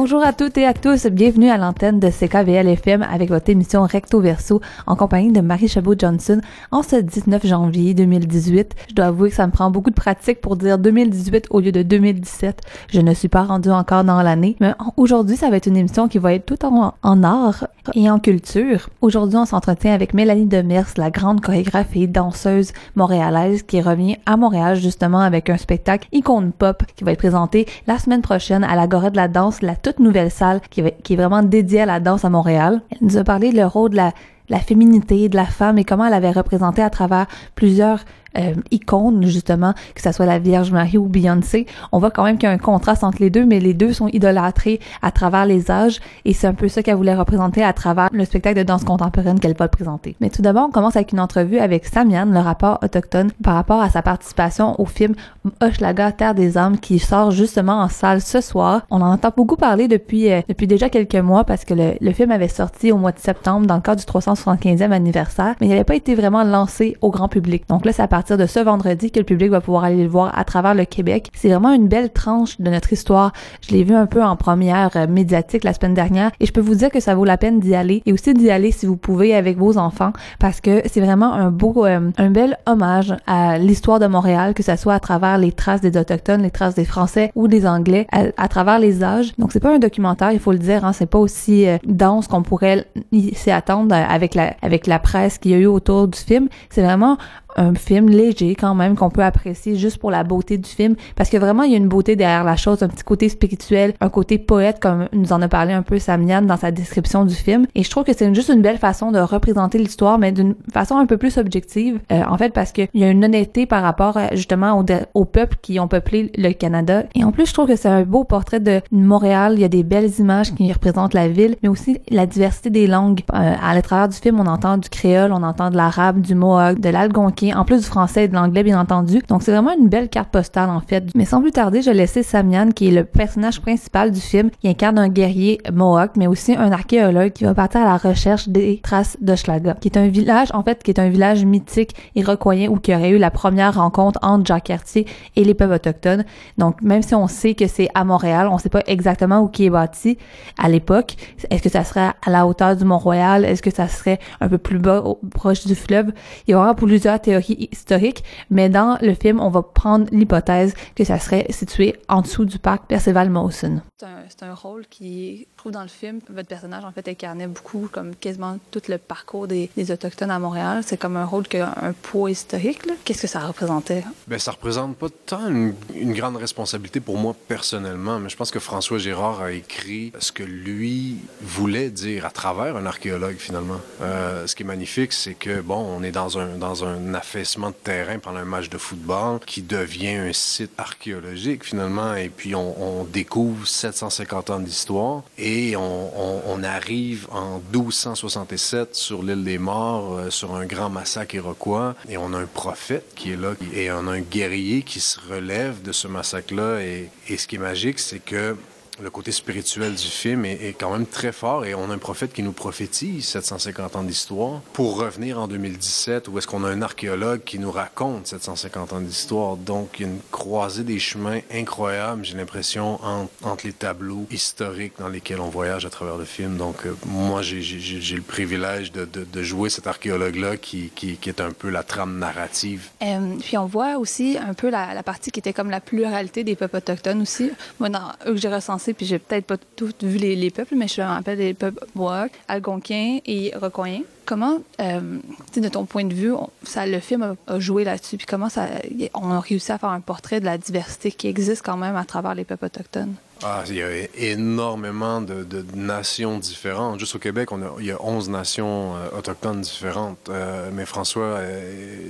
[0.00, 3.82] Bonjour à toutes et à tous, bienvenue à l'antenne de CKVL FM avec votre émission
[3.82, 6.40] Recto Verso en compagnie de Marie Chabot-Johnson
[6.70, 8.76] en ce 19 janvier 2018.
[8.90, 11.72] Je dois avouer que ça me prend beaucoup de pratique pour dire 2018 au lieu
[11.72, 12.60] de 2017.
[12.92, 16.06] Je ne suis pas rendue encore dans l'année, mais aujourd'hui ça va être une émission
[16.06, 18.90] qui va être tout en, en art et en culture.
[19.00, 24.36] Aujourd'hui on s'entretient avec Mélanie Demers, la grande chorégraphe et danseuse montréalaise qui revient à
[24.36, 28.76] Montréal justement avec un spectacle icône pop qui va être présenté la semaine prochaine à
[28.76, 32.24] l'Agora de la danse, la toute nouvelle salle qui, est vraiment dédiée à la danse
[32.24, 32.82] à Montréal.
[32.90, 34.12] Elle nous a parlé de le rôle de la,
[34.50, 38.00] la féminité de la femme et comment elle avait représenté à travers plusieurs
[38.36, 42.36] euh, icônes, justement, que ce soit la Vierge Marie ou Beyoncé, on voit quand même
[42.36, 45.46] qu'il y a un contraste entre les deux, mais les deux sont idolâtrés à travers
[45.46, 48.62] les âges, et c'est un peu ça qu'elle voulait représenter à travers le spectacle de
[48.62, 50.16] danse contemporaine qu'elle va présenter.
[50.20, 53.80] Mais tout d'abord, on commence avec une entrevue avec Samian, le rapport autochtone, par rapport
[53.80, 55.14] à sa participation au film
[55.60, 58.82] Hochelaga, Terre des âmes, qui sort justement en salle ce soir.
[58.90, 62.12] On en entend beaucoup parler depuis, euh, depuis déjà quelques mois, parce que le, le
[62.12, 65.70] film avait sorti au mois de septembre dans le cadre du 375e anniversaire, mais il
[65.70, 67.64] n'avait pas été vraiment lancé au grand public.
[67.68, 70.36] Donc là, ça partir de ce vendredi que le public va pouvoir aller le voir
[70.36, 71.30] à travers le Québec.
[71.34, 73.32] C'est vraiment une belle tranche de notre histoire.
[73.60, 76.60] Je l'ai vu un peu en première euh, médiatique la semaine dernière et je peux
[76.60, 78.96] vous dire que ça vaut la peine d'y aller et aussi d'y aller si vous
[78.96, 83.56] pouvez avec vos enfants parce que c'est vraiment un beau, euh, un bel hommage à
[83.56, 86.84] l'histoire de Montréal, que ça soit à travers les traces des autochtones, les traces des
[86.84, 89.32] Français ou des Anglais, à, travers les âges.
[89.38, 92.26] Donc c'est pas un documentaire, il faut le dire, hein, c'est pas aussi euh, dense
[92.26, 96.18] qu'on pourrait s'y attendre avec la avec la presse qu'il y a eu autour du
[96.18, 96.48] film.
[96.68, 97.16] C'est vraiment
[97.58, 100.94] un film léger quand même qu'on peut apprécier juste pour la beauté du film.
[101.16, 103.94] Parce que vraiment il y a une beauté derrière la chose, un petit côté spirituel,
[104.00, 107.34] un côté poète comme nous en a parlé un peu Samian dans sa description du
[107.34, 107.66] film.
[107.74, 110.96] Et je trouve que c'est juste une belle façon de représenter l'histoire mais d'une façon
[110.96, 111.98] un peu plus objective.
[112.12, 114.84] Euh, en fait parce qu'il y a une honnêteté par rapport euh, justement
[115.14, 117.04] aux, peuples qui ont peuplé le Canada.
[117.14, 119.68] Et en plus je trouve que c'est un beau portrait de Montréal, il y a
[119.68, 123.20] des belles images qui représentent la ville mais aussi la diversité des langues.
[123.34, 126.78] Euh, à travers du film on entend du créole, on entend de l'arabe, du mohawk,
[126.78, 129.20] de l'algonquin en plus du français et de l'anglais, bien entendu.
[129.28, 131.04] Donc, c'est vraiment une belle carte postale, en fait.
[131.14, 134.68] Mais sans plus tarder, je laissais Samian, qui est le personnage principal du film, qui
[134.68, 138.80] incarne un guerrier Mohawk, mais aussi un archéologue qui va partir à la recherche des
[138.82, 142.78] traces d'Hochelaga, qui est un village, en fait, qui est un village mythique iroquoien où
[142.84, 145.06] il y aurait eu la première rencontre entre Jacques Cartier
[145.36, 146.24] et les peuples autochtones.
[146.56, 149.66] Donc, même si on sait que c'est à Montréal, on sait pas exactement où qui
[149.66, 150.18] est bâti
[150.58, 151.16] à l'époque.
[151.50, 153.44] Est-ce que ça serait à la hauteur du Mont-Royal?
[153.44, 156.12] Est-ce que ça serait un peu plus bas, proche du fleuve?
[156.46, 161.04] Il y aura plusieurs théories historique, mais dans le film, on va prendre l'hypothèse que
[161.04, 163.80] ça serait situé en dessous du parc Percival Mawson.
[164.28, 167.88] C'est un, rôle qui, je trouve, dans le film, votre personnage, en fait, incarnait beaucoup,
[167.90, 170.82] comme quasiment tout le parcours des, Autochtones à Montréal.
[170.84, 172.82] C'est comme un rôle qui a un poids historique.
[173.04, 174.04] Qu'est-ce que ça représentait?
[174.28, 178.52] Bien, ça représente pas tant une, une, grande responsabilité pour moi personnellement, mais je pense
[178.52, 183.80] que François Gérard a écrit ce que lui voulait dire à travers un archéologue, finalement.
[184.00, 187.70] Euh, ce qui est magnifique, c'est que, bon, on est dans un, dans un affaissement
[187.70, 192.54] de terrain pendant un match de football qui devient un site archéologique, finalement, et puis
[192.54, 195.22] on, découvre 750 ans d'histoire.
[195.36, 201.34] Et on, on, arrive en 1267 sur l'île des Morts, euh, sur un grand massacre
[201.34, 201.94] iroquois.
[202.08, 205.18] Et on a un prophète qui est là, et on a un guerrier qui se
[205.20, 206.80] relève de ce massacre-là.
[206.80, 208.56] Et, et ce qui est magique, c'est que
[209.02, 212.32] le côté spirituel du film est, quand même très fort et on a un prophète
[212.32, 216.82] qui nous prophétise 750 ans d'histoire pour revenir en 2017 où est-ce qu'on a un
[216.82, 219.56] archéologue qui nous raconte 750 ans d'histoire?
[219.56, 223.00] Donc, il y a une croisée des chemins incroyable, j'ai l'impression,
[223.42, 226.56] entre les tableaux historiques dans lesquels on voyage à travers le film.
[226.56, 230.90] Donc, euh, moi, j'ai le privilège de, jouer cet archéologue-là qui,
[231.26, 232.88] est un peu la trame narrative.
[233.02, 236.44] Euh, puis on voit aussi un peu la, la, partie qui était comme la pluralité
[236.44, 237.50] des peuples autochtones aussi.
[237.78, 240.88] Moi, dans eux que j'ai recensé puis j'ai peut-être pas tout vu les, peuples, mais
[240.88, 244.02] je me rappelle des peuples Mohawk, Algonquins et Rocoyens.
[244.24, 245.18] Comment, euh,
[245.56, 246.32] de ton point de vue,
[246.62, 248.66] ça, le film a, joué là-dessus, puis comment ça,
[249.14, 252.04] on a réussi à faire un portrait de la diversité qui existe quand même à
[252.04, 253.14] travers les peuples autochtones?
[253.42, 256.98] Ah, il y a énormément de, nations différentes.
[256.98, 260.28] Juste au Québec, on a, il y a 11 nations euh, autochtones différentes.
[260.28, 261.40] Euh, mais François,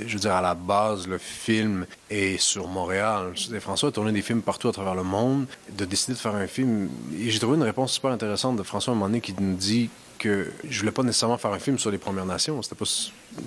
[0.06, 3.32] je veux dire, à la base, le film est sur Montréal.
[3.60, 5.46] François a tourné des films partout à travers le monde.
[5.76, 9.20] De décider de faire un film, j'ai trouvé une réponse super intéressante de François à
[9.20, 12.60] qui nous dit que je voulais pas nécessairement faire un film sur les Premières Nations.
[12.62, 12.84] C'était pas.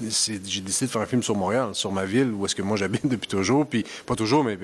[0.02, 2.78] J'ai décidé de faire un film sur Montréal, sur ma ville, où est-ce que moi
[2.78, 4.58] j'habite depuis toujours, puis pas toujours, mais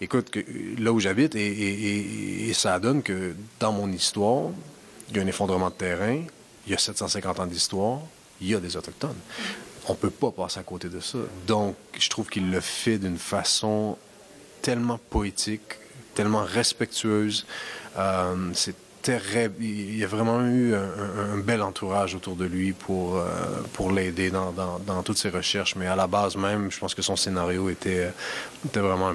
[0.00, 0.40] écoute, que,
[0.78, 4.50] là où j'habite, et, ça donne que dans mon histoire,
[5.10, 6.22] il y a un effondrement de terrain,
[6.66, 8.00] il y a 750 ans d'histoire,
[8.40, 9.16] il y a des autochtones.
[9.88, 11.18] On peut pas passer à côté de ça.
[11.46, 13.96] Donc, je trouve qu'il le fait d'une façon
[14.60, 15.78] tellement poétique,
[16.14, 17.46] tellement respectueuse.
[17.98, 18.76] Euh, c'est
[19.08, 23.24] il y a vraiment eu un, bel entourage autour de lui pour, euh,
[23.72, 25.76] pour l'aider dans, dans, dans, toutes ses recherches.
[25.76, 28.10] Mais à la base même, je pense que son scénario était,
[28.64, 29.12] était vraiment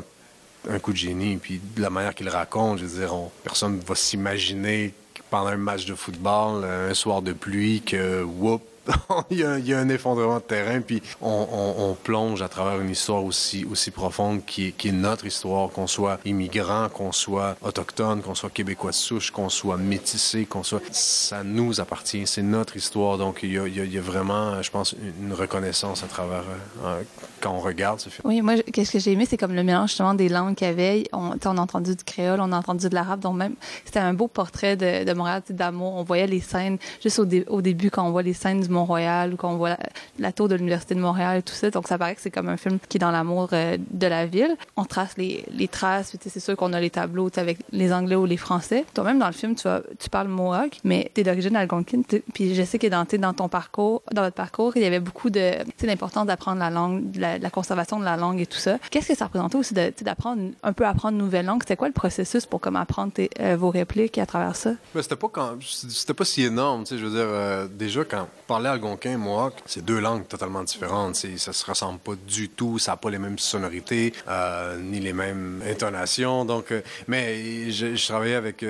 [0.69, 1.38] un, coup de génie.
[1.38, 3.13] Puis de la manière qu'il raconte, je veux dire,
[3.44, 4.94] personne ne va s'imaginer
[5.30, 8.62] pendant un match de football, un soir de pluie, que whoop,
[9.30, 13.66] il, y a, un effondrement de terrain, puis on, plonge à travers une histoire aussi,
[13.69, 18.92] aussi profonde qui est, notre histoire, qu'on soit immigrant, qu'on soit autochtone, qu'on soit québécois
[18.92, 20.81] de souche, qu'on soit métissé, qu'on soit...
[20.92, 23.18] Ça nous appartient, c'est notre histoire.
[23.18, 26.44] Donc, il y, a, vraiment, je pense, une reconnaissance à travers...
[26.83, 27.01] Euh,
[27.42, 28.22] quand on regarde ce film.
[28.25, 30.69] Oui, moi, qu'est-ce que j'ai aimé, c'est comme le mélange justement des langues qu'il y
[30.69, 31.04] avait.
[31.13, 33.56] On, a entendu du créole, on a entendu de l'arabe, donc même,
[33.86, 35.94] c'était un beau portrait de, de Montréal, d'amour.
[35.95, 39.33] On voyait les scènes, juste au, au début, quand on voit les scènes du Mont-Royal
[39.33, 39.77] ou quand on voit
[40.19, 41.69] la, tour de l'Université de Montréal et tout ça.
[41.69, 44.25] Donc, ça paraît que c'est comme un film qui est dans l'amour euh, de la
[44.25, 44.56] ville.
[44.75, 48.25] On trace les, les traces, c'est sûr qu'on a les tableaux avec les Anglais ou
[48.25, 48.85] les Français.
[48.94, 49.68] Toi-même, dans le film, tu,
[50.00, 52.03] tu parles Mohawk, mais tu es d'origine algonquine.
[52.33, 55.30] Puis je sais que dans, dans ton parcours, dans votre parcours, il y avait beaucoup
[55.30, 55.51] de,
[55.83, 58.77] l'importance d'apprendre la langue, la, conservation de la langue et tout ça.
[58.91, 61.62] Qu'est-ce que ça représentait aussi d'apprendre un peu apprendre une nouvelle langue?
[61.63, 64.71] C'était quoi le processus pour comme apprendre euh, vos répliques à travers ça?
[64.94, 68.27] Mais c'était pas pas si énorme, je veux dire, euh, déjà quand
[68.68, 71.16] parler algonquin, moi, c'est deux langues totalement différentes.
[71.16, 75.14] Ça se ressemble pas du tout, ça n'a pas les mêmes sonorités, euh, ni les
[75.14, 76.46] mêmes intonations.
[76.46, 76.74] Donc,
[77.08, 78.66] mais je, travaillais avec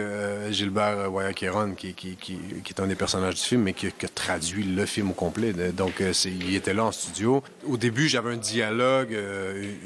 [0.50, 1.96] Gilbert Wayakiron, qui,
[2.70, 5.54] est un des personnages du film, mais qui, a traduit le film au complet.
[5.54, 7.44] Donc, il était là en studio.
[7.68, 9.18] Au début, j'avais un dialogue,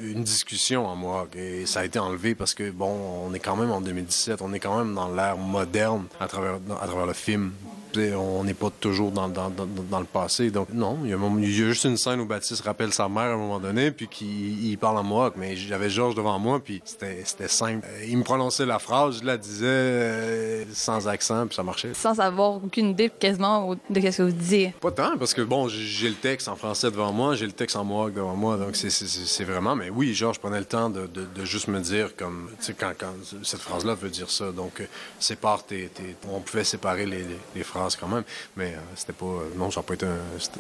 [0.04, 3.56] une discussion en moi, et ça a été enlevé parce que, bon, on est quand
[3.56, 6.60] même en 2017, on est quand même dans l'ère moderne à travers
[7.06, 7.52] le film
[7.98, 10.52] on n'est pas toujours dans, dans, dans, le passé.
[10.52, 13.38] Donc, non, il y, a, juste une scène où Baptiste rappelle sa mère à un
[13.38, 15.34] moment donné, puis qu'il parle en moi.
[15.36, 17.86] Mais j'avais Georges devant moi, puis c'était simple.
[17.88, 21.94] Euh, il me prononçait la phrase, je la disais euh, sans accent, puis ça marchait.
[21.94, 24.74] Sans avoir aucune idée quasiment de ce que vous disiez.
[24.80, 27.76] Pas tant, parce que bon, j'ai le texte en français devant moi, j'ai le texte
[27.76, 28.58] en moi devant moi.
[28.58, 29.76] Donc, c'est vraiment.
[29.76, 32.94] Mais oui, Georges prenait le temps de, de, juste me dire, comme, tu sais, quand,
[32.98, 34.52] quand, cette phrase-là veut dire ça.
[34.52, 34.86] Donc, euh,
[35.20, 35.90] sépare tes,
[36.30, 38.24] on pouvait séparer les, les phrases quand même.
[38.56, 39.26] Mais euh, c'était pas.
[39.26, 40.06] Euh, non, ça pas été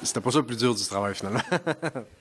[0.03, 1.41] C'était pas ça le plus dur du travail finalement.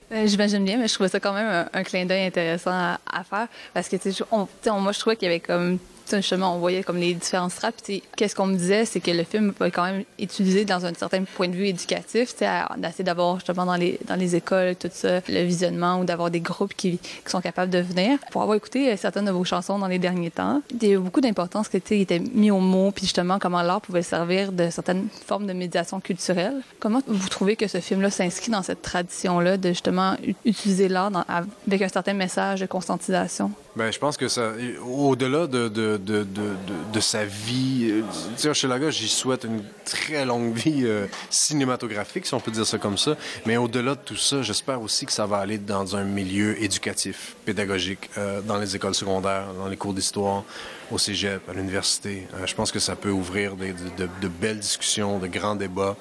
[0.09, 3.47] Ben, j'imagine bien, mais je trouvais ça quand même un, clin d'œil intéressant à, faire.
[3.73, 4.23] Parce que, tu sais,
[4.65, 5.79] moi, je trouvais qu'il y avait comme
[6.17, 7.83] justement, on voyait comme les différentes strates.
[8.15, 11.23] qu'est-ce qu'on me disait, c'est que le film va quand même utiliser dans un certain
[11.23, 12.35] point de vue éducatif,
[12.77, 16.41] d'essayer d'avoir justement dans les, dans les écoles, tout ça, le visionnement ou d'avoir des
[16.41, 18.19] groupes qui, qui, sont capables de venir.
[18.31, 20.93] Pour avoir écouté euh, certaines de vos chansons dans les derniers temps, il y a
[20.95, 24.69] eu beaucoup d'importance tu était mis au mot, puis justement, comment l'art pouvait servir de
[24.69, 26.61] certaines formes de médiation culturelle.
[26.79, 30.15] Comment vous trouvez que ce film-là s'inscrit dans cette tradition-là de justement
[30.45, 33.51] utiliser l'art avec un certain message de conscientisation?
[33.75, 34.51] Ben, je pense que ça,
[34.85, 36.25] au-delà de, de, de,
[36.93, 38.03] de, sa vie,
[38.45, 42.65] euh, chez Laga, j'y souhaite une très longue vie euh, cinématographique, si on peut dire
[42.65, 43.15] ça comme ça.
[43.45, 47.35] Mais au-delà de tout ça, j'espère aussi que ça va aller dans un milieu éducatif,
[47.45, 50.43] pédagogique, euh, dans les écoles secondaires, dans les cours d'histoire,
[50.91, 52.27] au cégep, à l'université.
[52.45, 55.95] je pense que ça peut ouvrir de, belles discussions, de grands débats.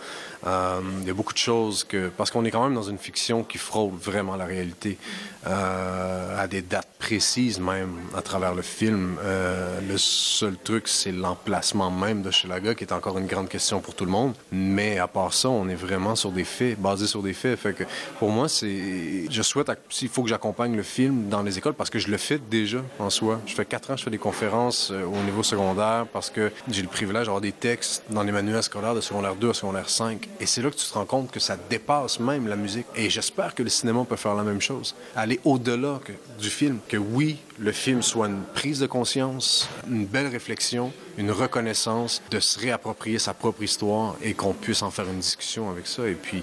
[0.45, 3.45] il y a beaucoup de choses que, parce qu'on est quand même dans une fiction
[3.45, 4.99] qui frôle vraiment la réalité.
[5.47, 9.17] Euh, à des dates précises même à travers le film.
[9.23, 13.81] Euh, le seul truc, c'est l'emplacement même de Chilaga, qui est encore une grande question
[13.81, 14.35] pour tout le monde.
[14.53, 17.59] Mais à part ça, on est vraiment sur des faits, basés sur des faits.
[17.59, 17.85] Fait que
[18.19, 21.89] pour moi, c'est, je souhaite, s'il faut que j'accompagne le film dans les écoles, parce
[21.89, 23.41] que je le fais déjà en soi.
[23.47, 26.83] Je fais quatre ans, je fais des conférences euh, au niveau secondaire parce que j'ai
[26.83, 30.29] le privilège d'avoir des textes dans les manuels scolaires de secondaire 2 à secondaire 5.
[30.41, 32.87] Et c'est là que tu te rends compte que ça dépasse même la musique.
[32.97, 34.95] Et j'espère que le cinéma peut faire la même chose
[35.45, 36.01] au-delà
[36.39, 36.79] du film.
[36.89, 42.41] Que oui, le film soit une prise de conscience, une belle réflexion, une reconnaissance de
[42.41, 46.07] se réapproprier sa propre histoire et qu'on puisse en faire une discussion avec ça.
[46.09, 46.43] Et puis,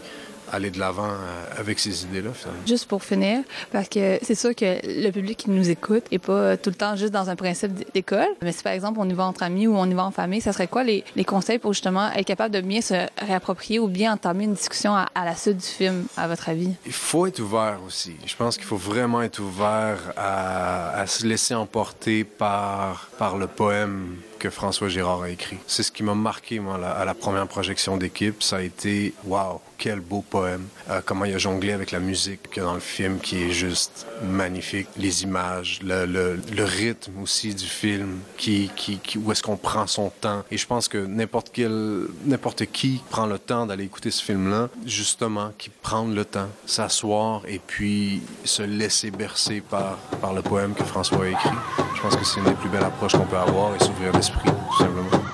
[0.51, 2.32] aller de l'avant euh, avec ces idées-là,
[2.66, 6.34] Juste pour finir, parce que c'est sûr que le public qui nous écoute est pas
[6.34, 9.13] euh, tout le temps juste dans un principe d'école, mais si par exemple on y
[9.13, 11.60] va entre amis ou on y va en famille, ça serait quoi les, les conseils
[11.60, 15.36] pour justement être capable de bien se réapproprier ou bien entamer une discussion à, la
[15.36, 16.74] suite du film, à votre avis?
[16.86, 18.16] Il faut être ouvert aussi.
[18.25, 23.48] Je pense qu'il faut vraiment être ouvert à, à se laisser emporter par, par le
[23.48, 25.58] poème que François Girard a écrit.
[25.67, 28.44] C'est ce qui m'a marqué, à la première projection d'équipe.
[28.44, 30.67] Ça a été, waouh, quel beau poème.
[30.89, 34.88] Euh, comment il a jonglé avec la musique dans le film qui est juste magnifique.
[34.98, 39.86] Les images, le, le, rythme aussi du film, qui, qui, qui où est-ce qu'on prend
[39.88, 40.44] son temps.
[40.50, 44.70] Et je pense que n'importe quel, n'importe qui prend le temps d'aller écouter ce film-là,
[44.86, 50.74] justement, qui prend le temps, s'asseoir et puis se laisser bercer par, par le poème
[50.74, 51.50] que François a écrit.
[51.96, 54.50] Je pense que c'est une des plus belles approches qu'on peut avoir et s'ouvrir l'esprit,
[54.50, 55.26] tout simplement.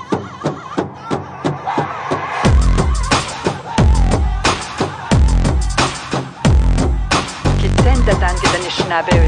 [8.83, 9.27] Nationalberry.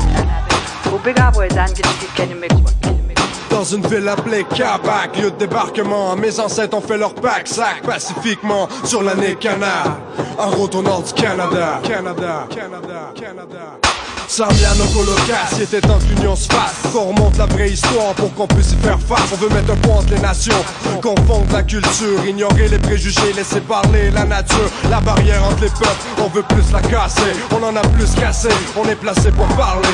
[0.92, 3.05] Bu bir abo eden bir kelime kelime.
[3.50, 7.82] Dans une ville appelée Kabac, lieu de débarquement, mes ancêtres ont fait leur pack sac
[7.84, 9.98] pacifiquement sur l'année Canard.
[10.38, 11.80] En route au nord du Canada.
[11.84, 13.80] Canada, Canada, Canada.
[14.28, 16.92] Sarmiano colocasse, était temps que l'union se fasse.
[16.92, 19.32] Qu'on remonte la vraie histoire pour qu'on puisse y faire face.
[19.32, 20.66] On veut mettre un point entre les nations,
[21.02, 24.70] confondre la culture, ignorer les préjugés, laisser parler la nature.
[24.90, 27.22] La barrière entre les peuples, on veut plus la casser.
[27.52, 29.88] On en a plus cassé, on est placé pour parler.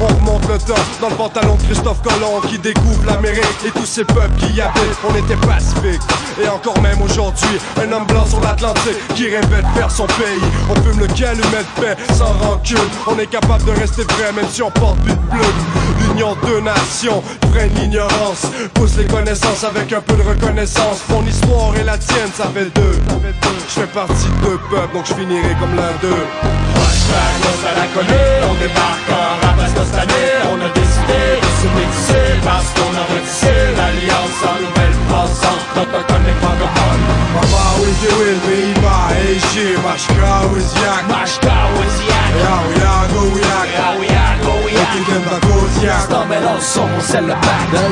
[0.00, 3.86] On remonte le temps dans le pantalon de Christophe Colomb qui découvre l'Amérique et tous
[3.86, 4.98] ces peuples qui y habitent.
[5.08, 6.02] On était pacifiques.
[6.42, 10.44] Et encore même aujourd'hui, un homme blanc sur l'Atlantique qui rêvait de faire son pays.
[10.68, 11.96] On fume le calumet de paix?
[12.14, 12.78] Sans rancune.
[13.06, 15.44] On est capable de rester vrai même si on porte but bleu.
[16.00, 17.22] L'union de nations
[17.52, 18.46] freine l'ignorance.
[18.74, 21.02] Pousse les connaissances avec un peu de reconnaissance.
[21.08, 23.00] Mon histoire et la tienne, ça fait deux.
[23.68, 26.24] Je fais partie de deux peuples, donc je finirai comme l'un d'eux.
[27.96, 31.33] On débarque en rap parce que cette année on a décidé
[31.74, 34.74] de se métisser parce qu'on a retissé l'alliance en nouvelle.
[37.34, 37.64] Mama
[39.82, 40.42] Mashka.
[41.08, 41.54] Mashka.
[42.42, 43.68] Yao Yago Yak.
[43.78, 44.23] Yao Yago Yak.
[44.94, 45.00] De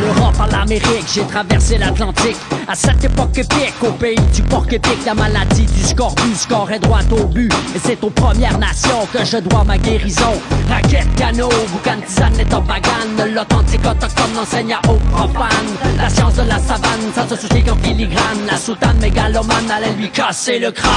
[0.01, 2.37] l'Europe à l'Amérique, j'ai traversé l'Atlantique.
[2.69, 6.79] À cette époque épique, au pays du porc épique, la maladie du scorbut, score est
[6.79, 7.53] droit au but.
[7.75, 10.41] Et c'est aux Premières Nations que je dois ma guérison.
[10.71, 13.33] Raquette, canot, boucan, tisane et tobagane.
[13.35, 15.75] L'authentique autochtone enseigne aux profanes.
[15.99, 18.47] La science de la savane, ça se soucie qu'en filigrane.
[18.49, 20.93] La soutane mégalomane allait lui casser le crâne.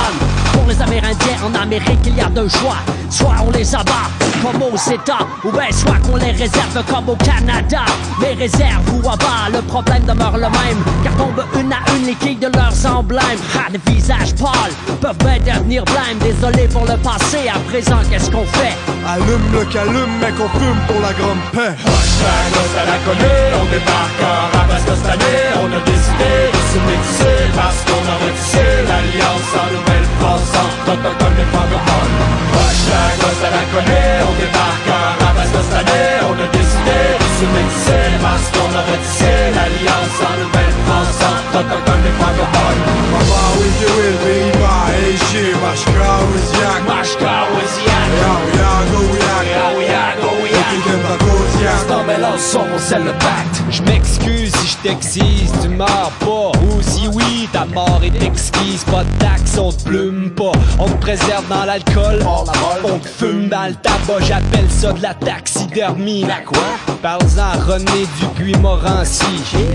[0.54, 2.78] Pour les Amérindiens en Amérique, il y a deux choix.
[3.10, 4.10] Soit on les abat,
[4.42, 7.86] comme au CETA, ou bien soit qu'on les réserve comme au Canada.
[8.22, 10.80] Les réserves ou abat, le problème demeure le même.
[11.04, 13.42] Car tombent une à une les quilles de leurs emblèmes.
[13.58, 16.20] Ah, des visages pâles peuvent bien devenir blêmes.
[16.22, 18.76] Désolé pour le passé, à présent, qu'est-ce qu'on fait?
[19.08, 21.76] Allume le calume, mec, on fume pour la grande paix.
[21.78, 26.80] Hashtag à la connaît, on débarque en que cette année on a décidé de se
[26.86, 32.14] métisser parce qu'on a retissé l'alliance en nouvelle passant autochtone et francophone.
[32.54, 34.85] Hashtag à la connaît, on débarque
[35.66, 38.84] cette année on a décidé de se métisser parce qu'on a
[39.56, 42.80] l'alliance en nouvelle passant autochtone et francophone.
[43.12, 43.86] Mama Wizi
[44.24, 46.82] Pays-Bas, Égypte, Mashka Wiziak.
[46.88, 48.10] Mashka Wiziak.
[48.22, 49.46] Yao Yago Yak.
[49.56, 50.70] Yao Yago Yak.
[50.76, 51.78] Ekidemba Goziak.
[51.82, 53.58] C'est un mélange son, c'est le pacte.
[53.70, 56.52] Je m'excuse si je t'excise, tu meurs pas.
[56.64, 58.84] Ou si oui, ta mort est exquise.
[58.86, 60.52] Pas de taxe, on te plume pas.
[60.80, 62.26] On te préserve dans l'alcool.
[62.84, 66.24] On te fume dans le tabac, j'appelle ça de la taxidermie.
[66.24, 66.64] La quoi?
[67.02, 69.26] Parle-en à René Dupuis-Morancy.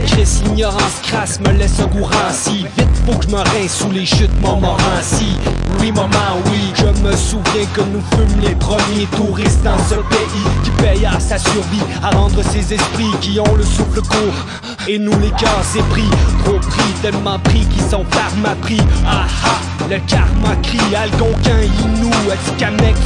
[0.07, 2.67] Chris ignorance crasse me laisse un goût ranci.
[2.77, 5.37] Vite, faut que je me rince sous les chutes Montmorency.
[5.79, 10.45] Oui, maman, oui, je me souviens que nous fûmes les premiers touristes dans ce pays
[10.65, 14.47] qui paye à sa survie, à rendre ses esprits qui ont le souffle court.
[14.89, 16.09] Et nous les cœurs c'est pris,
[16.45, 18.05] trop pris, tellement pris qu'ils sont
[18.63, 18.81] pris.
[19.07, 22.11] Ah ah, le karma crie, Algonquin, Inou,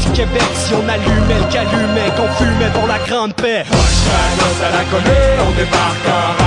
[0.04, 3.64] du Québec, si on allumait le calumet, qu'on fumait pour la grande paix.
[3.64, 6.44] À la connaît, on débarque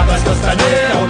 [0.48, 0.64] année
[0.96, 1.07] on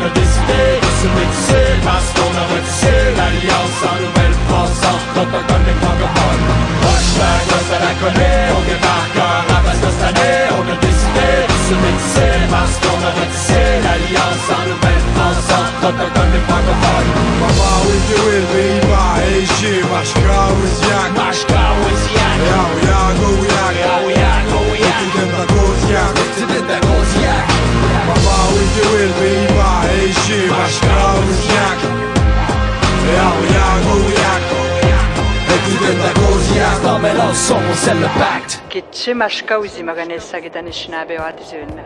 [37.88, 38.62] son, c'est le pacte.
[38.70, 41.84] Kitsi mashka uzi maganesa gitanishinabe wa dizunna.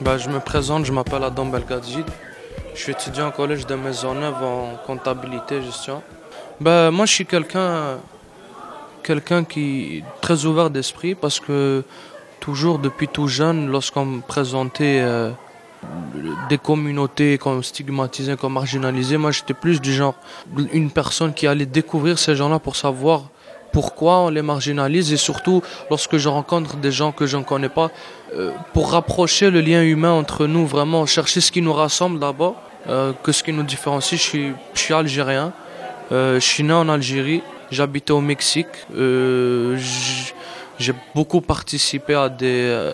[0.00, 2.04] Bah, je me présente, je m'appelle Adam Belgadji.
[2.74, 6.02] Je suis étudiant au collège de Maisonneuve en comptabilité et gestion.
[6.60, 7.98] Bah, moi, je suis quelqu'un
[9.02, 11.82] quelqu'un qui est très ouvert d'esprit parce que
[12.40, 15.30] toujours depuis tout jeune, lorsqu'on me présentait euh,
[16.48, 20.14] des communautés comme stigmatisées, comme marginalisées, moi j'étais plus du genre
[20.72, 23.24] une personne qui allait découvrir ces gens-là pour savoir
[23.72, 27.68] pourquoi on les marginalise et surtout lorsque je rencontre des gens que je ne connais
[27.68, 27.90] pas,
[28.34, 32.56] euh, pour rapprocher le lien humain entre nous, vraiment chercher ce qui nous rassemble d'abord,
[32.88, 34.20] euh, que ce qui nous différencie.
[34.20, 35.52] Je suis, algérien,
[36.10, 39.76] je suis né en Algérie, j'habitais au Mexique, euh,
[40.78, 42.92] J'ai beaucoup participé à des, euh,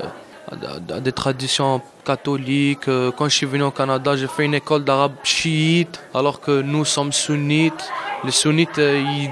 [0.96, 2.88] à des traditions catholiques.
[2.88, 6.62] Euh, Quand je suis venu au Canada, j'ai fait une école d'arabe chiite, alors que
[6.62, 7.84] nous sommes sunnites.
[8.24, 9.30] Les sunnites, ils,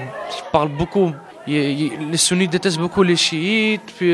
[0.53, 1.11] parlent beaucoup.
[1.47, 4.11] les sunnites détestent beaucoup les chiites, puis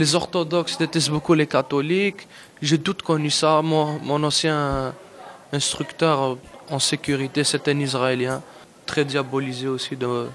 [0.00, 2.26] les orthodoxes détestent beaucoup les catholiques.
[2.60, 3.62] J'ai tout connu ça.
[3.62, 4.92] Mon, mon ancien
[5.52, 6.36] instructeur
[6.70, 8.42] en sécurité, c'était un Israélien,
[8.86, 10.26] très diabolisé aussi de,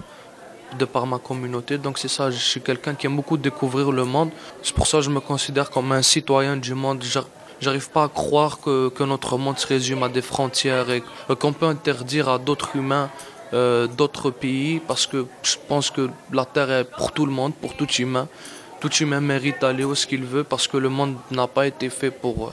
[0.78, 1.78] de par ma communauté.
[1.78, 4.30] Donc c'est ça, je suis quelqu'un qui aime beaucoup découvrir le monde.
[4.62, 7.04] C'est pour ça que je me considère comme un citoyen du monde.
[7.04, 7.28] J'ar-
[7.62, 11.04] J'arrive pas à croire que, que notre monde se résume à des frontières et
[11.38, 13.10] qu'on peut interdire à d'autres humains
[13.52, 17.54] euh, d'autres pays parce que je pense que la Terre est pour tout le monde,
[17.56, 18.30] pour tout humain.
[18.80, 22.12] Tout humain mérite d'aller où ce veut parce que le monde n'a pas été fait
[22.12, 22.52] pour, euh,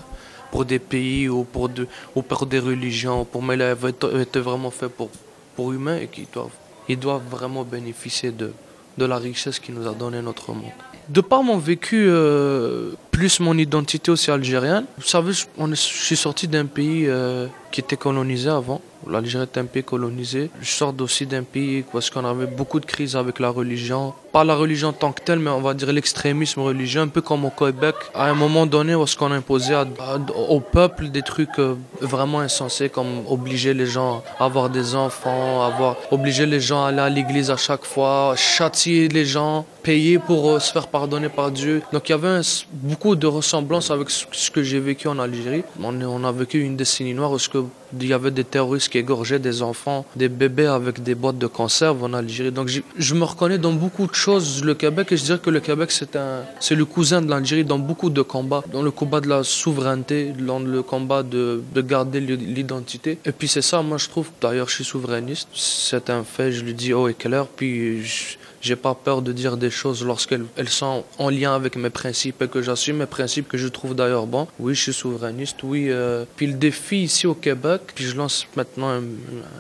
[0.51, 3.75] pour des pays ou pour, de, ou pour des religions, pour, il a
[4.21, 5.11] été vraiment fait pour,
[5.55, 6.51] pour humains et qui doivent,
[6.88, 8.52] ils doivent vraiment bénéficier de,
[8.99, 10.73] de la richesse qui nous a donné notre monde.
[11.09, 16.49] De par mon vécu, euh, plus mon identité aussi algérienne, vous savez, je, suis sorti
[16.49, 18.81] d'un pays euh, qui était colonisé avant.
[19.11, 20.51] L'Algérie était un pays colonisé.
[20.61, 24.13] Je sors aussi d'un pays parce qu'on avait beaucoup de crises avec la religion.
[24.33, 27.23] Pas la religion en tant que telle, mais on va dire l'extrémisme religieux, un peu
[27.23, 27.95] comme au Québec.
[28.15, 33.23] À un moment donné, parce qu'on à- au peuple des trucs euh, vraiment insensés, comme
[33.29, 37.51] obliger les gens à avoir des enfants, avoir, obliger les gens à aller à l'église
[37.51, 41.83] à chaque fois, châtier les gens, payer pour euh, se faire pardonner par Dieu.
[41.93, 42.41] Donc il y avait
[42.73, 45.63] beaucoup de ressemblances avec ce que j'ai vécu en Algérie.
[45.83, 47.59] On, est- on a vécu une décennie noire où ce que
[48.00, 51.47] il y avait des terroristes qui égorgeaient des enfants, des bébés avec des boîtes de
[51.47, 52.52] conserve en Algérie.
[52.52, 55.61] Donc je me reconnais dans beaucoup de choses le Québec et je dirais que le
[55.61, 59.21] Québec c'est un c'est le cousin de l'Algérie dans beaucoup de combats, dans le combat
[59.21, 63.19] de la souveraineté, dans le combat de, de garder l'i- l'identité.
[63.25, 64.28] Et puis c'est ça, moi je trouve.
[64.41, 67.47] D'ailleurs, je suis souverainiste, c'est un fait, je le dis haut et clair.
[67.47, 68.02] Puis
[68.67, 72.43] j'ai pas peur de dire des choses lorsqu'elles elles sont en lien avec mes principes
[72.43, 74.49] et que j'assume mes principes que je trouve d'ailleurs bons.
[74.59, 75.87] Oui, je suis souverainiste, oui.
[75.91, 79.00] euh, Puis le défi ici au Québec, puis je lance maintenant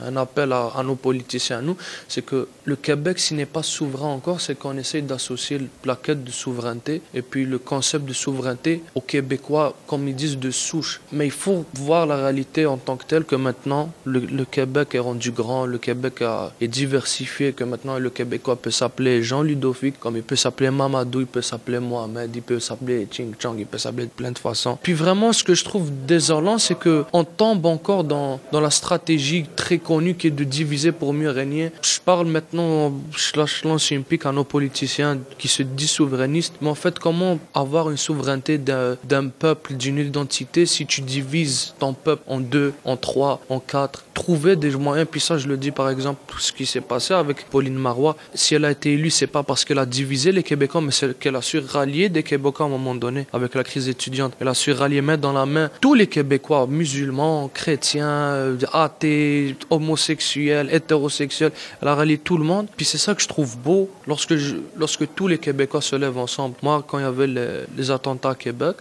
[0.04, 1.76] un, appel à, nos politiciens, nous,
[2.08, 6.24] c'est que le Québec, s'il n'est pas souverain encore, c'est qu'on essaye d'associer la quête
[6.24, 11.00] de souveraineté et puis le concept de souveraineté aux Québécois, comme ils disent, de souche.
[11.12, 14.94] Mais il faut voir la réalité en tant que telle que maintenant, le, le Québec
[14.94, 19.42] est rendu grand, le Québec a- est diversifié, que maintenant le Québécois peut s'appeler Jean
[19.42, 23.56] Ludovic, comme il peut s'appeler Mamadou, il peut s'appeler Mohamed, il peut s'appeler Ching Chong,
[23.58, 24.78] il peut s'appeler de plein de façons.
[24.82, 28.70] Puis vraiment, ce que je trouve désolant, c'est que on tombe encore dans, dans la
[28.70, 31.72] stratégie très connue qui est de diviser pour mieux régner.
[31.82, 36.68] Je parle maintenant, je lance une pique à nos politiciens qui se disent souverainistes, mais
[36.68, 42.22] en fait, comment avoir une souveraineté d'un peuple, d'une identité, si tu divises ton peuple
[42.26, 44.04] en deux, en trois, en quatre?
[44.14, 47.48] Trouver des moyens, puis ça, je le dis par exemple, ce qui s'est passé avec
[47.50, 50.80] Pauline Marois, si elle a été élue, c'est pas parce qu'elle a divisé les Québécois,
[50.80, 53.88] mais c'est qu'elle a su rallier des Québécois à un moment donné, avec la crise
[53.88, 54.34] étudiante.
[54.40, 59.56] Elle a su rallier, mettre dans la main tous les Québécois, musulmans, chrétiens, euh, athées,
[59.70, 61.52] homosexuels, hétérosexuels.
[61.80, 62.66] Elle a rallié tout le monde.
[62.76, 66.18] Puis c'est ça que je trouve beau lorsque, je, lorsque tous les Québécois se lèvent
[66.18, 66.54] ensemble.
[66.62, 68.76] Moi, quand il y avait les, attentats à Québec,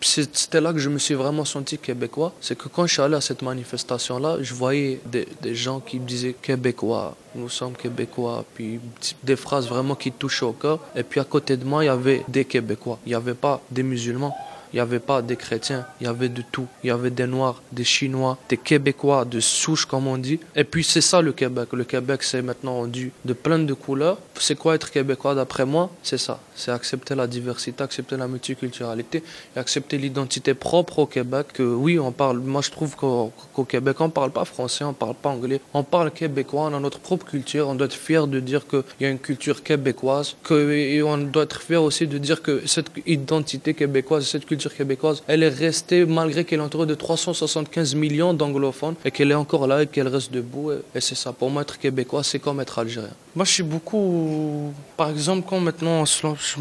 [0.00, 2.32] C'était là que je me suis vraiment senti québécois.
[2.40, 6.00] C'est que quand je suis allé à cette manifestation-là, je voyais des, des gens qui
[6.00, 8.44] me disaient Québécois, nous sommes Québécois.
[8.54, 8.80] Puis
[9.22, 10.80] des phrases vraiment qui touchaient au cœur.
[10.94, 12.98] Et puis à côté de moi, il y avait des Québécois.
[13.06, 14.36] Il n'y avait pas des musulmans.
[14.76, 16.66] Il n'y avait pas des chrétiens, il y avait de tout.
[16.84, 20.38] Il y avait des Noirs, des Chinois, des Québécois, de souche comme on dit.
[20.54, 21.70] Et puis c'est ça le Québec.
[21.72, 24.18] Le Québec c'est maintenant rendu de plein de couleurs.
[24.38, 25.88] C'est quoi être Québécois d'après moi?
[26.02, 26.38] C'est ça.
[26.54, 29.22] C'est accepter la diversité, accepter la multiculturalité
[29.56, 31.46] accepter l'identité propre au Québec.
[31.54, 32.40] Que oui, on parle.
[32.40, 35.84] Moi je trouve qu'au qu'au Québec on parle pas français, on parle pas anglais, on
[35.84, 36.68] parle québécois.
[36.70, 37.66] On a notre propre culture.
[37.68, 40.36] On doit être fier de dire qu'il y a une culture québécoise.
[40.42, 44.65] Que, et on doit être fier aussi de dire que cette identité québécoise, cette culture
[44.74, 49.34] québécoise, elle est restée malgré qu'elle est entourée de 375 millions d'anglophones et qu'elle est
[49.34, 50.72] encore là et qu'elle reste debout.
[50.94, 51.32] Et, c'est ça.
[51.32, 53.10] Pour moi, être québécois, c'est comme être algérien.
[53.34, 54.72] Moi, je suis beaucoup.
[54.96, 56.56] Par exemple, quand maintenant on se lance-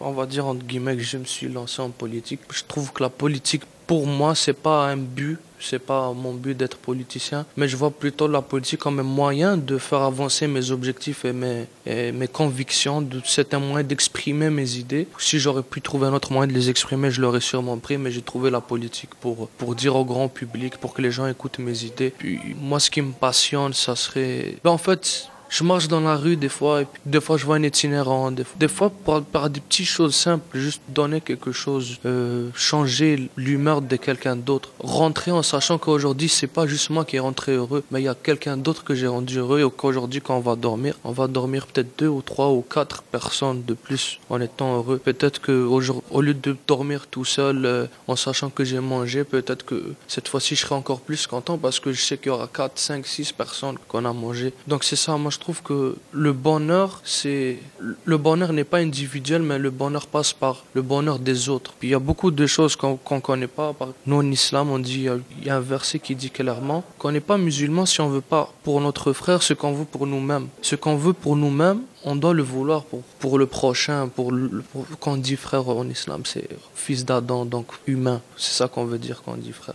[0.00, 3.02] on va dire entre guillemets que je me suis lancé en politique, je trouve que
[3.02, 5.38] la politique, pour moi, c'est pas un but.
[5.60, 9.56] C'est pas mon but d'être politicien, mais je vois plutôt la politique comme un moyen
[9.56, 13.06] de faire avancer mes objectifs et mes, mes convictions.
[13.24, 15.06] C'est un moyen d'exprimer mes idées.
[15.18, 18.10] Si j'aurais pu trouver un autre moyen de les exprimer, je l'aurais sûrement pris, mais
[18.10, 21.58] j'ai trouvé la politique pour, pour dire au grand public, pour que les gens écoutent
[21.58, 22.12] mes idées.
[22.16, 24.56] Puis moi, ce qui me passionne, ça serait...
[24.64, 27.44] Ben, en fait, Je marche dans la rue des fois, et puis des fois je
[27.44, 31.98] vois un itinérant, des, fois par, par, des petites choses simples, juste donner quelque chose,
[32.06, 37.16] euh, changer l'humeur de quelqu'un d'autre, rentrer en sachant qu'aujourd'hui c'est pas juste moi qui
[37.16, 40.20] est rentré heureux, mais il y a quelqu'un d'autre que j'ai rendu heureux et qu'aujourd'hui
[40.20, 43.74] quand on va dormir, on va dormir peut-être deux ou trois ou quatre personnes de
[43.74, 44.98] plus en étant heureux.
[44.98, 49.64] Peut-être que au lieu de dormir tout seul euh, en sachant que j'ai mangé, peut-être
[49.64, 52.46] que cette fois-ci je serai encore plus content parce que je sais qu'il y aura
[52.46, 54.52] quatre, cinq, six personnes qu'on a mangé.
[54.68, 57.58] Donc c'est ça, moi je trouve que le bonheur, c'est
[58.04, 61.72] le bonheur n'est pas individuel, mais le bonheur passe par le bonheur des autres.
[61.78, 63.74] Puis il y a beaucoup de choses qu'on ne connaît pas.
[64.06, 67.20] Nous en islam, on dit, il y a un verset qui dit clairement qu'on n'est
[67.20, 70.48] pas musulman si on veut pas pour notre frère ce qu'on veut pour nous-mêmes.
[70.62, 74.62] Ce qu'on veut pour nous-mêmes, on doit le vouloir pour, pour le prochain, pour, le,
[75.00, 78.20] quand on dit frère en islam, c'est fils d'Adam, donc humain.
[78.36, 79.74] C'est ça qu'on veut dire quand on dit frère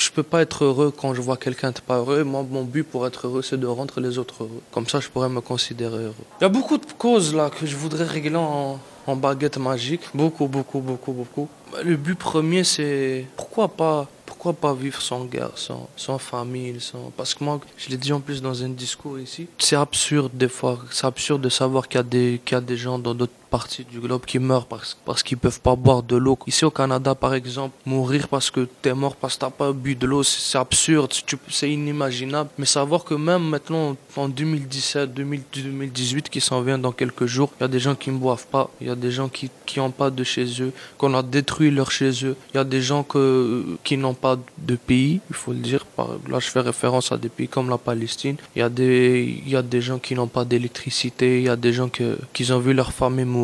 [0.00, 2.24] je peux pas être heureux quand je vois quelqu'un pas heureux.
[2.24, 4.62] Moi, mon but pour être heureux, c'est de rendre les autres heureux.
[4.72, 6.26] Comme ça, je pourrais me considérer heureux.
[6.40, 10.02] Il y a beaucoup de causes là que je voudrais régler en, en baguette magique.
[10.14, 11.48] Beaucoup, beaucoup, beaucoup, beaucoup.
[11.84, 17.12] Le but premier, c'est pourquoi pas pourquoi pas vivre sans guerre, sans, sans famille, sans...
[17.14, 20.48] Parce que moi, je l'ai dit en plus dans un discours ici, c'est absurde des
[20.48, 23.14] fois, c'est absurde de savoir qu'il y, a des, qu'il y a des gens dans
[23.14, 26.38] d'autres parties du globe qui meurent parce, parce qu'ils peuvent pas boire de l'eau.
[26.46, 29.72] Ici au Canada, par exemple, mourir parce que tu es mort parce que t'as pas
[29.72, 31.12] bu de l'eau, c'est absurde,
[31.48, 32.50] c'est inimaginable.
[32.58, 37.62] Mais savoir que même maintenant, en 2017, 2018, qui s'en vient dans quelques jours, il
[37.62, 39.78] y a des gens qui ne boivent pas, il y a des gens qui qui
[39.78, 42.36] n'ont pas de chez eux, qu'on a détruit leur chez eux.
[42.52, 45.86] Il y a des gens que, qui n'ont pas de pays, il faut le dire.
[46.28, 48.36] Là, je fais référence à des pays comme la Palestine.
[48.56, 51.48] Il y a des, il y a des gens qui n'ont pas d'électricité, il y
[51.48, 53.39] a des gens que, qui ont vu leur famille mourir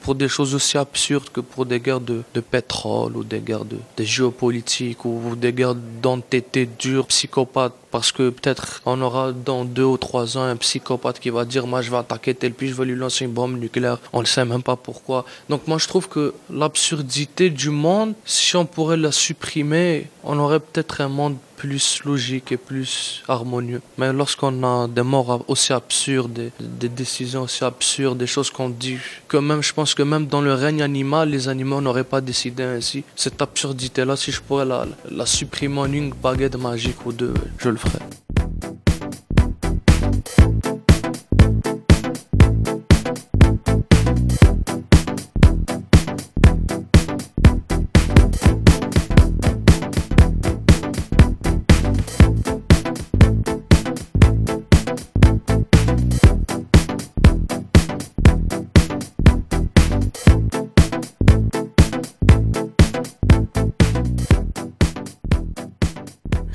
[0.00, 3.78] pour des choses aussi absurdes que pour des guerres de, pétrole ou des guerres de,
[3.96, 9.84] de géopolitique ou des guerres d'entêtés durs, psychopathes parce que peut-être on aura dans deux
[9.84, 12.74] ou trois ans un psychopathe qui va dire moi je vais attaquer tel pays, je
[12.74, 13.98] vais lui lancer une bombe nucléaire.
[14.12, 15.24] On ne sait même pas pourquoi.
[15.48, 20.58] Donc moi je trouve que l'absurdité du monde, si on pourrait la supprimer, on aurait
[20.58, 23.80] peut-être un monde plus logique et plus harmonieux.
[23.98, 28.98] Mais lorsqu'on a des morts aussi absurdes, des, décisions aussi absurdes, des choses qu'on dit,
[29.28, 32.62] que même, je pense que même dans le règne animal, les animaux n'auraient pas décidé
[32.64, 33.04] ainsi.
[33.16, 37.68] Cette absurdité-là, si je pourrais la, la supprimer en une baguette magique ou deux, je
[37.68, 37.83] le ferais.
[37.84, 39.23] Havre.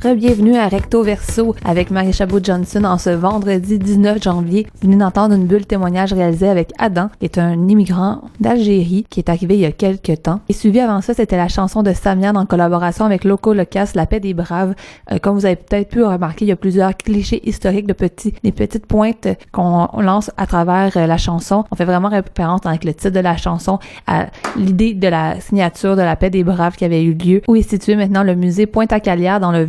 [0.02, 4.66] Bienvenue à Recto Verso avec Marie Chabot Johnson en ce vendredi 19 janvier.
[4.76, 9.20] Vous venez d'entendre une bulle témoignage réalisée avec Adam, qui est un immigrant d'Algérie qui
[9.20, 10.40] est arrivé il y a quelques temps.
[10.48, 14.06] Et suivi avant ça, c'était la chanson de Samian en collaboration avec Loco Locas, La
[14.06, 14.74] paix des braves.
[15.12, 18.34] Euh, comme vous avez peut-être pu remarquer, il y a plusieurs clichés historiques de petits,
[18.42, 21.66] des petites pointes qu'on lance à travers euh, la chanson.
[21.72, 25.98] On fait vraiment référence avec le titre de la chanson à l'idée de la signature
[25.98, 28.66] de la paix des braves qui avait eu lieu, où est situé maintenant le musée
[28.66, 29.66] Pointe-à-Calière dans le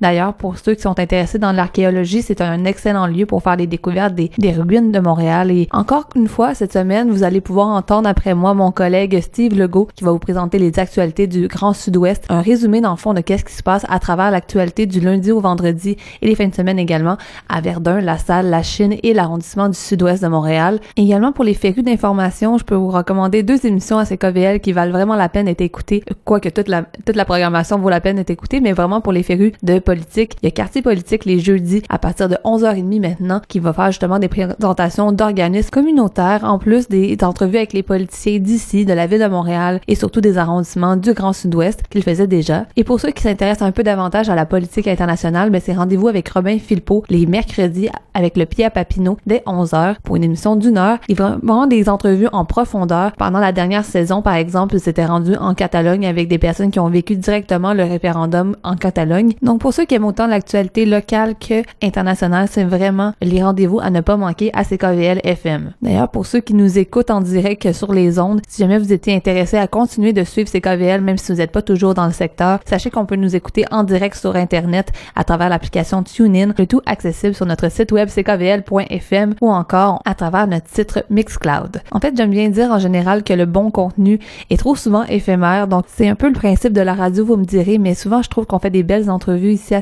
[0.00, 3.66] D'ailleurs, pour ceux qui sont intéressés dans l'archéologie, c'est un excellent lieu pour faire les
[3.66, 5.50] découvertes des, des ruines de Montréal.
[5.50, 9.58] Et encore une fois, cette semaine, vous allez pouvoir entendre après moi mon collègue Steve
[9.58, 13.14] Legault qui va vous présenter les actualités du Grand Sud-Ouest, un résumé dans le fond
[13.14, 16.48] de qu'est-ce qui se passe à travers l'actualité du lundi au vendredi et les fins
[16.48, 17.16] de semaine également
[17.48, 20.80] à Verdun, La Salle, La Chine et l'arrondissement du Sud-Ouest de Montréal.
[20.96, 24.92] également pour les férus d'information, je peux vous recommander deux émissions à CKVL qui valent
[24.92, 28.30] vraiment la peine d'être écoutées, quoique toute la, toute la programmation vaut la peine d'être
[28.30, 30.36] écoutée, mais vraiment pour les férus de politique.
[30.42, 33.86] Il y a Quartier politique les jeudis à partir de 11h30 maintenant qui va faire
[33.86, 39.06] justement des présentations d'organismes communautaires en plus des entrevues avec les politiciens d'ici, de la
[39.06, 42.66] ville de Montréal et surtout des arrondissements du Grand Sud-Ouest qu'il faisait déjà.
[42.76, 46.08] Et pour ceux qui s'intéressent un peu davantage à la politique internationale, ben c'est rendez-vous
[46.08, 50.78] avec Robin Philpot les mercredis avec le pied Papineau dès 11h pour une émission d'une
[50.78, 50.98] heure.
[51.08, 53.12] Il va vraiment des entrevues en profondeur.
[53.12, 56.80] Pendant la dernière saison, par exemple, il s'était rendu en Catalogne avec des personnes qui
[56.80, 59.31] ont vécu directement le référendum en Catalogne.
[59.40, 63.90] Donc pour ceux qui aiment autant l'actualité locale que internationale, c'est vraiment les rendez-vous à
[63.90, 65.72] ne pas manquer à CKVL FM.
[65.82, 69.14] D'ailleurs, pour ceux qui nous écoutent en direct sur les ondes, si jamais vous étiez
[69.14, 72.60] intéressé à continuer de suivre CKVL, même si vous n'êtes pas toujours dans le secteur,
[72.64, 76.82] sachez qu'on peut nous écouter en direct sur Internet à travers l'application TuneIn, le tout
[76.86, 81.82] accessible sur notre site web ckvl.fm ou encore à travers notre titre Mixcloud.
[81.90, 84.18] En fait, j'aime bien dire en général que le bon contenu
[84.50, 87.44] est trop souvent éphémère, donc c'est un peu le principe de la radio, vous me
[87.44, 89.80] direz, mais souvent je trouve qu'on fait des belles entreprises ici à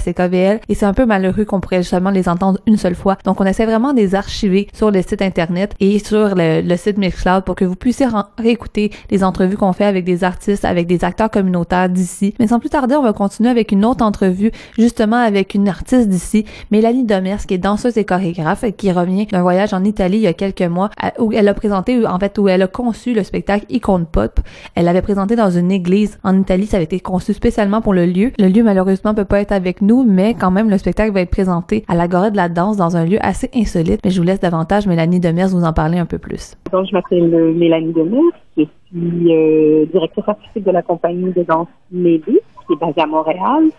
[0.69, 3.17] et c'est un peu malheureux qu'on pourrait justement les entendre une seule fois.
[3.25, 6.99] Donc on essaie vraiment de les archiver sur le site internet et sur le, site
[6.99, 8.07] Mixcloud pour que vous puissiez
[8.39, 12.35] réécouter les entrevues qu'on fait avec des artistes, avec des acteurs communautaires d'ici.
[12.39, 16.09] Mais sans plus tarder, on va continuer avec une autre entrevue justement avec une artiste
[16.09, 20.23] d'ici, Mélanie Demers, qui est danseuse et chorégraphe, qui revient d'un voyage en Italie il
[20.23, 23.23] y a quelques mois où elle a présenté, en fait, où elle a conçu le
[23.23, 24.41] spectacle Icon Pop.
[24.75, 26.67] Elle l'avait présenté dans une église en Italie.
[26.67, 28.33] Ça avait été conçu spécialement pour le lieu.
[28.39, 31.31] Le lieu, malheureusement, peut pas être avec nous, mais quand même, le spectacle va être
[31.31, 34.01] présenté à l'Agora de la danse dans un lieu assez insolite.
[34.05, 36.57] Mais je vous laisse davantage Mélanie Demers vous en parler un peu plus.
[36.73, 38.33] Donc, je m'appelle euh, Mélanie Demers.
[38.59, 43.07] Je suis euh, directrice artistique de la compagnie de danse Médis, qui est basée à
[43.07, 43.71] Montréal.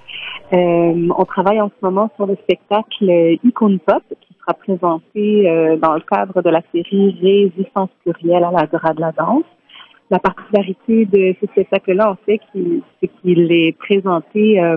[0.53, 5.93] Euh, on travaille en ce moment sur le spectacle Icon Pop, qui sera présenté dans
[5.93, 9.43] le cadre de la série Résistance plurielle à l'Agora de la danse.
[10.11, 14.75] La particularité de ce spectacle-là, en fait, c'est qu'il est présenté euh,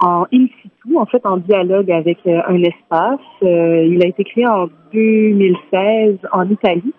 [0.00, 3.20] en in situ, en fait, en dialogue avec euh, un espace.
[3.42, 6.94] Euh, il a été créé en 2016 en Italie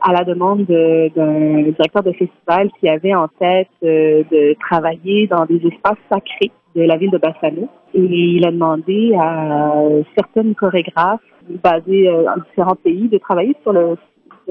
[0.00, 5.64] à la demande d'un directeur de festival qui avait en tête de travailler dans des
[5.64, 7.68] espaces sacrés de la ville de Bassano.
[7.94, 9.74] Et il a demandé à
[10.16, 11.20] certaines chorégraphes
[11.62, 13.96] basées en différents pays de travailler sur le,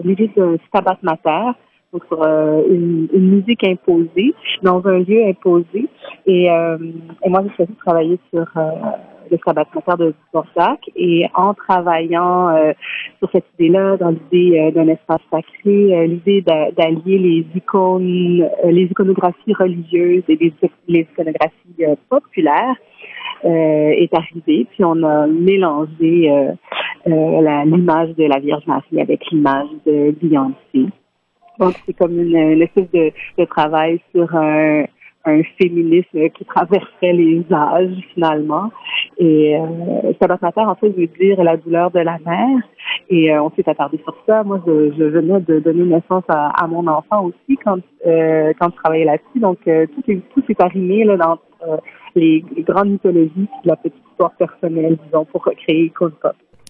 [0.01, 1.51] le de Stabat Mater,
[2.07, 5.87] sur euh, une, musique imposée, dans un lieu imposé.
[6.25, 6.77] Et, euh,
[7.23, 8.71] et moi, j'ai choisi de travailler sur euh,
[9.29, 9.65] le sabbat
[9.97, 10.79] de Bordac.
[10.95, 12.73] Et en travaillant
[13.19, 20.23] sur cette idée-là, dans l'idée d'un espace sacré, l'idée d'allier les icônes, les iconographies religieuses
[20.27, 20.53] et les,
[20.87, 22.75] les iconographies populaires,
[23.43, 24.67] est arrivée.
[24.71, 26.29] Puis on a mélangé
[27.05, 30.91] l'image de la Vierge Marie avec l'image de Beyoncé.
[31.59, 34.85] Donc, c'est comme une, espèce de, de, travail sur un,
[35.25, 38.71] un, féminisme qui traverserait les âges, finalement.
[39.17, 42.59] Et euh, Sabbat en fait, veut dire la douleur de la mère.
[43.09, 44.43] Et euh, on s'est attardé sur ça.
[44.43, 48.69] Moi, je, je venais de donner naissance à, à mon enfant aussi quand, euh, quand
[48.71, 49.39] je travaillais là-dessus.
[49.39, 51.77] Donc, euh, tout, est, tout est arrimé là, dans euh,
[52.15, 56.13] les, grandes mythologies et la petite histoire personnelle, disons, pour créer Pop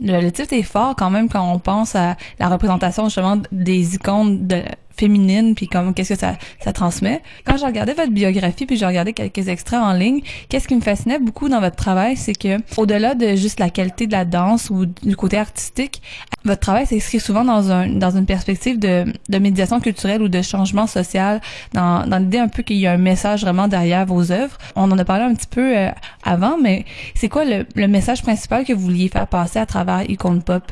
[0.01, 4.47] le, titre est fort quand même quand on pense à la représentation justement des icônes
[4.47, 4.63] de
[4.97, 7.21] féminine puis comme qu'est-ce que ça ça transmet.
[7.45, 10.81] Quand j'ai regardé votre biographie puis j'ai regardé quelques extraits en ligne, qu'est-ce qui me
[10.81, 14.69] fascinait beaucoup dans votre travail, c'est que au-delà de juste la qualité de la danse
[14.69, 16.01] ou du côté artistique,
[16.43, 20.41] votre travail s'inscrit souvent dans un dans une perspective de de médiation culturelle ou de
[20.41, 21.41] changement social
[21.73, 24.57] dans dans l'idée un peu qu'il y a un message vraiment derrière vos œuvres.
[24.75, 25.89] On en a parlé un petit peu euh,
[26.23, 30.09] avant, mais c'est quoi le, le message principal que vous vouliez faire passer à travers
[30.09, 30.71] Icon Pop?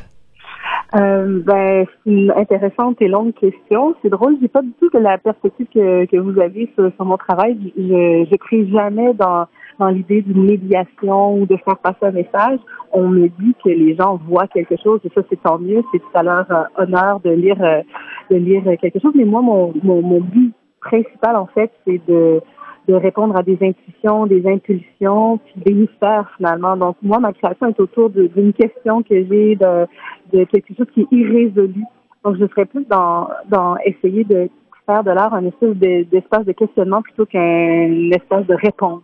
[0.96, 3.94] Euh, ben, c'est une intéressante et longue question.
[4.02, 7.16] C'est drôle, j'ai pas du tout que la perspective que, que vous avez sur, mon
[7.16, 7.72] travail.
[7.76, 9.46] Je, prie jamais dans,
[9.78, 12.58] dans l'idée d'une médiation ou de faire passer un message.
[12.92, 15.82] On me dit que les gens voient quelque chose et ça, c'est tant mieux.
[15.92, 17.82] C'est tout à leur euh, honneur de lire, euh,
[18.30, 19.12] de lire quelque chose.
[19.14, 22.40] Mais moi, mon, mon, mon but principal, en fait, c'est de
[22.88, 26.76] de répondre à des intuitions, des impulsions, puis des mystères finalement.
[26.76, 29.86] Donc moi, ma création est autour d'une question que j'ai de,
[30.32, 31.84] de quelque chose qui est irrésolu.
[32.24, 34.48] Donc je serais plus dans, dans essayer de
[34.86, 39.02] faire de l'art un espèce d'espace de questionnement plutôt qu'un espace de réponse.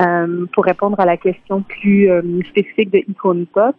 [0.00, 3.76] Euh, pour répondre à la question plus euh, spécifique de Icon Pop,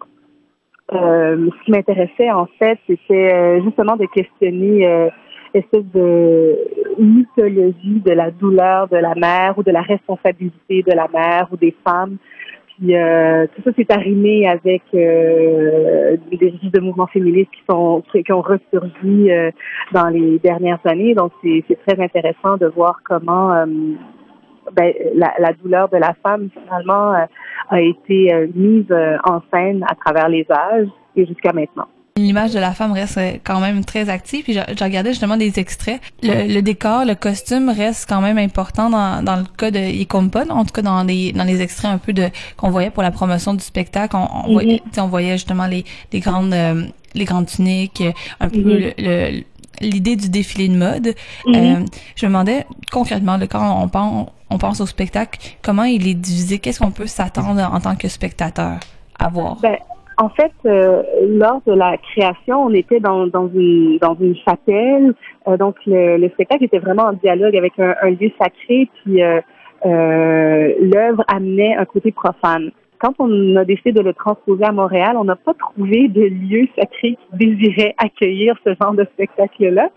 [0.93, 5.09] euh, ce qui m'intéressait en fait, c'était euh, justement de questionner euh,
[5.55, 6.57] espèce de
[6.99, 11.57] mythologie de la douleur de la mère ou de la responsabilité de la mère ou
[11.57, 12.17] des femmes.
[12.77, 18.03] Puis euh, tout ça s'est arrimé avec euh, des registres de mouvements féministes qui sont
[18.11, 19.51] qui ont ressurgi euh,
[19.93, 21.13] dans les dernières années.
[21.13, 23.65] Donc c'est très intéressant de voir comment euh,
[24.73, 27.25] ben, la, la, douleur de la femme finalement euh,
[27.69, 28.91] a été mise
[29.23, 31.87] en scène à travers les âges et jusqu'à maintenant.
[32.17, 34.45] L'image de la femme reste quand même très active.
[34.45, 35.99] Puis j'ai regardé justement des extraits.
[36.23, 40.63] Le, décor, le costume reste quand même important dans, dans le cas de Icompa, en
[40.63, 43.53] tout cas dans les dans les extraits un peu de qu'on voyait pour la promotion
[43.53, 44.15] du spectacle.
[44.15, 45.03] On, on, voyait, mhm.
[45.03, 48.01] on voyait justement les, les grandes euh, les grandes tuniques,
[48.39, 48.93] un peu mhm.
[48.97, 49.43] le,
[49.81, 51.15] l'idée du défilé de mode.
[51.45, 51.55] Mhm.
[51.55, 56.13] euh, je me demandais concrètement, quand on pense, on pense au spectacle, comment il est
[56.13, 58.79] divisé, qu'est-ce qu'on peut s'attendre en tant que spectateur
[59.19, 59.57] à voir?
[59.57, 59.75] Ben,
[60.17, 65.13] en fait, euh, lors de la création, on était dans, une dans une chapelle,
[65.47, 69.41] euh, donc le, le, spectacle était vraiment en dialogue avec un, lieu sacré, puis euh
[69.85, 72.71] l'œuvre amenait un côté profane.
[73.05, 76.67] Quand on a décidé de le transposer à Montréal, on n'a pas trouvé de lieu
[76.75, 79.89] sacré qui désirait accueillir ce genre de spectacle-là.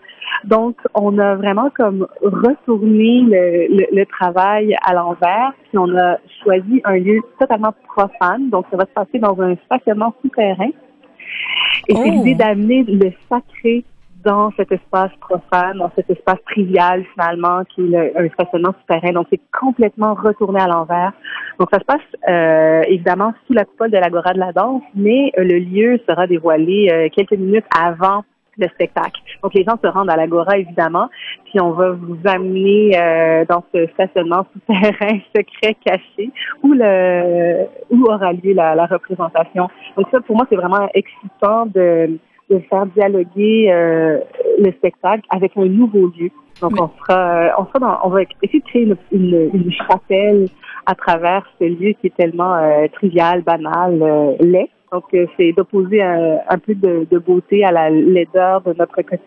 [0.43, 6.81] Donc, on a vraiment comme retourné le, le, travail à l'envers, puis on a choisi
[6.83, 8.49] un lieu totalement profane.
[8.51, 10.69] Donc, ça va se passer dans un stationnement souterrain.
[11.87, 12.43] Et c'est l'idée oh!
[12.43, 13.85] d'amener le sacré
[14.23, 19.13] dans cet espace profane, dans cet espace trivial finalement, qui est un stationnement souterrain.
[19.13, 21.13] Donc, c'est complètement retourné à l'envers.
[21.59, 25.31] Donc, ça se passe euh, évidemment sous la coupole de l'Agora de la danse, mais
[25.37, 28.23] euh, le lieu sera dévoilé euh, quelques minutes avant
[28.57, 29.21] le spectacle.
[29.41, 31.07] Donc, les gens se rendent à l'Agora, évidemment,
[31.45, 32.91] puis on va vous amener
[33.47, 36.29] dans ce stationnement souterrain secret caché
[36.61, 39.69] où le où aura lieu la, la représentation.
[39.95, 42.19] Donc, ça, pour moi, c'est vraiment excitant de
[42.49, 44.19] de faire dialoguer euh,
[44.57, 46.29] le spectacle avec un nouveau lieu.
[46.61, 49.71] Donc on sera, euh, on sera dans, on va essayer de créer une, une, une
[49.71, 50.47] chapelle
[50.85, 53.99] à travers ce lieu qui est tellement euh, trivial, banal,
[54.39, 54.69] laid.
[54.91, 59.01] Donc, euh, c'est d'opposer un, un, peu de, de, beauté à la laideur de notre
[59.03, 59.19] quotidien,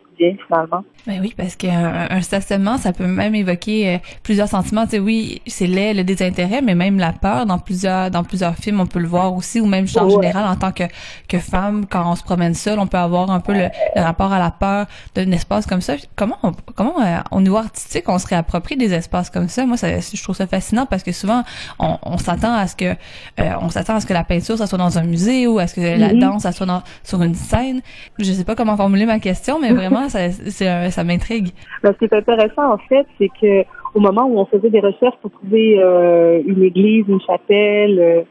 [0.47, 0.85] finalement.
[1.07, 4.85] Ben oui, parce qu'un un stationnement, ça peut même évoquer euh, plusieurs sentiments.
[4.85, 8.55] Tu sais, oui, c'est laid, le désintérêt, mais même la peur dans plusieurs dans plusieurs
[8.55, 10.85] films, on peut le voir aussi, ou même en général, en tant que,
[11.29, 14.39] que femme, quand on se promène seule, on peut avoir un peu le, rapport à
[14.39, 15.95] la peur d'un espace comme ça.
[16.15, 19.67] Comment, on, comment euh, au niveau artistique, on se réapproprie des espaces comme ça?
[19.67, 21.43] Moi, ça, je trouve ça fascinant parce que souvent,
[21.79, 22.95] on, on s'attend à ce que
[23.39, 25.81] on s'attend à ce que la peinture, ça soit dans un musée ou est-ce que
[25.81, 26.21] la mhm.
[26.21, 26.67] danse, ça soit
[27.03, 27.81] sur une scène?
[28.19, 31.49] Je sais pas comment formuler ma question, mais vraiment, ça, m'intrigue.
[31.83, 34.81] Ben, ce qui est intéressant, en fait, c'est que au moment où on faisait des
[34.81, 38.23] recherches pour trouver euh, une église, une chapelle, euh,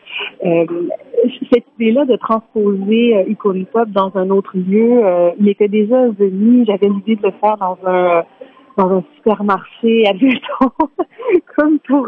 [0.46, 0.66] euh
[1.54, 5.02] cette idée-là de transposer euh, Pop dans un autre lieu,
[5.40, 6.66] il était déjà venu.
[6.66, 8.24] J'avais l'idée de le faire dans un
[8.78, 10.72] dans un supermarché, admettons,
[11.56, 12.08] comme pour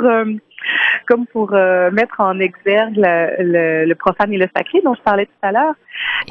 [1.08, 5.26] comme pour euh, mettre en exergue le, le, profane et le sacré dont je parlais
[5.26, 5.76] tout à l'heure.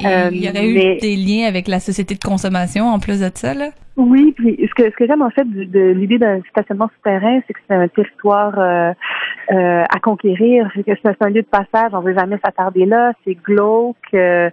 [0.05, 3.29] Euh, il y aurait eu des liens avec la société de consommation en plus de
[3.33, 3.69] ça, là?
[3.95, 7.53] Oui, puis ce que ce que j'aime en fait de, l'idée d'un stationnement souterrain, c'est
[7.53, 8.91] que c'est un territoire euh,
[9.51, 13.13] euh à conquérir, c'est que c'est un lieu de passage, on veut jamais s'attarder là,
[13.23, 14.49] c'est glauque, euh,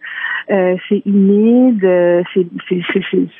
[0.49, 1.87] c'est humide,
[2.35, 2.87] c'est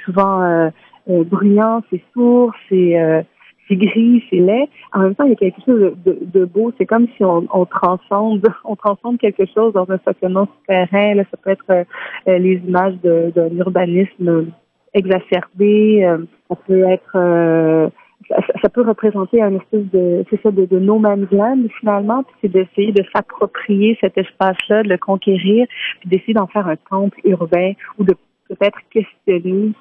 [0.07, 0.71] souvent
[1.07, 3.25] bruyant, c'est sourd, c'est
[3.71, 4.69] c'est gris, c'est laid.
[4.93, 6.73] En même temps, il y a quelque chose de, beau.
[6.77, 11.15] C'est comme si on, on, transcende, on transcende quelque chose dans un stationnement souterrain.
[11.15, 14.47] Là, ça peut être euh, les images d'un urbanisme
[14.93, 16.05] exacerbé.
[16.05, 17.89] Euh, ça peut être, euh,
[18.61, 22.25] ça, peut représenter un espèce de, c'est ça, de, de no man's land finalement.
[22.25, 25.67] Puis c'est d'essayer de s'approprier cet espace-là, de le conquérir,
[26.01, 28.15] puis d'essayer d'en faire un temple urbain ou de
[28.49, 29.73] peut-être questionner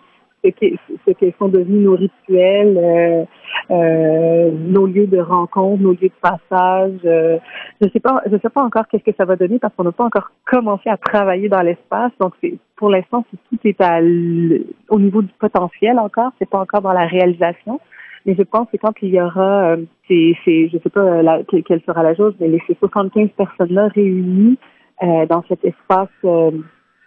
[0.44, 3.26] ce qui sont devenus nos rituels, euh,
[3.72, 7.00] euh, nos lieux de rencontre, nos lieux de passage.
[7.06, 7.38] Euh,
[7.82, 9.92] je sais pas, je sais pas encore qu'est-ce que ça va donner parce qu'on n'a
[9.92, 12.12] pas encore commencé à travailler dans l'espace.
[12.20, 16.32] Donc c'est pour l'instant, tout est à au niveau du potentiel encore.
[16.40, 17.80] C'est pas encore dans la réalisation.
[18.26, 21.42] Mais je pense que quand il y aura, euh, c'est, c'est, je sais pas la,
[21.44, 24.58] quelle sera la chose, mais les 75 personnes-là réunies
[25.02, 26.10] euh, dans cet espace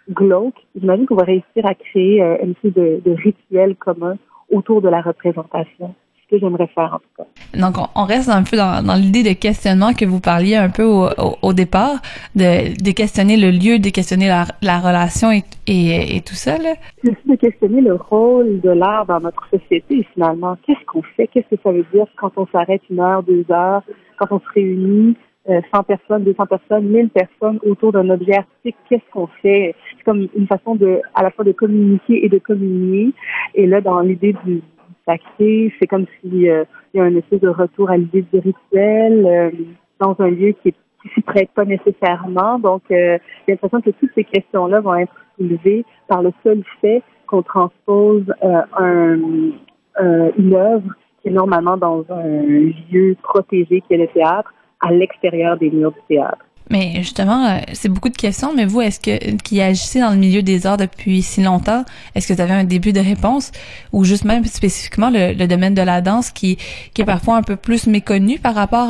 [0.09, 4.17] glauque, j'imagine qu'on va réussir à créer euh, une espèce de, de rituel commun
[4.51, 7.59] autour de la représentation ce que j'aimerais faire en tout cas.
[7.59, 10.83] Donc on reste un peu dans, dans l'idée de questionnement que vous parliez un peu
[10.83, 11.09] au,
[11.41, 12.01] au, départ,
[12.35, 16.55] de, de, questionner le lieu, de questionner la, la relation et, et, et, tout ça.
[17.03, 20.57] C'est aussi de questionner le rôle de l'art dans notre société finalement.
[20.65, 21.27] Qu'est-ce qu'on fait?
[21.27, 23.83] Qu'est-ce que ça veut dire quand on s'arrête une heure, deux heures,
[24.17, 25.15] quand on se réunit?
[25.45, 29.75] 100 euh, personnes, 200 personnes, 1000 personnes autour d'un objet artistique, qu'est-ce qu'on fait?
[29.97, 33.11] C'est comme une façon de, à la fois de communiquer et de communier.
[33.53, 34.61] Et là, dans l'idée du,
[35.05, 39.25] sacré, c'est comme s'il euh, y a un espèce de retour à l'idée du rituel
[39.25, 39.51] euh,
[39.99, 42.57] dans un lieu qui ne s'y prête pas nécessairement.
[42.57, 47.41] Donc, j'ai l'impression que toutes ces questions-là vont être soulevées par le seul fait qu'on
[47.41, 49.15] transpose un,
[49.99, 50.89] une œuvre
[51.21, 52.43] qui est normalement dans un
[52.91, 54.53] lieu protégé qui est le théâtre
[54.83, 56.45] à l'extérieur des murs du théâtre.
[56.69, 60.15] Mais justement, euh, c'est beaucoup de questions, mais vous, est-ce que qui agissez dans le
[60.15, 61.83] milieu des arts depuis si longtemps,
[62.15, 63.51] est-ce que vous avez un début de réponse?
[63.91, 66.57] Ou juste même spécifiquement le, domaine de la danse qui,
[66.97, 68.89] est parfois un peu plus méconnu par rapport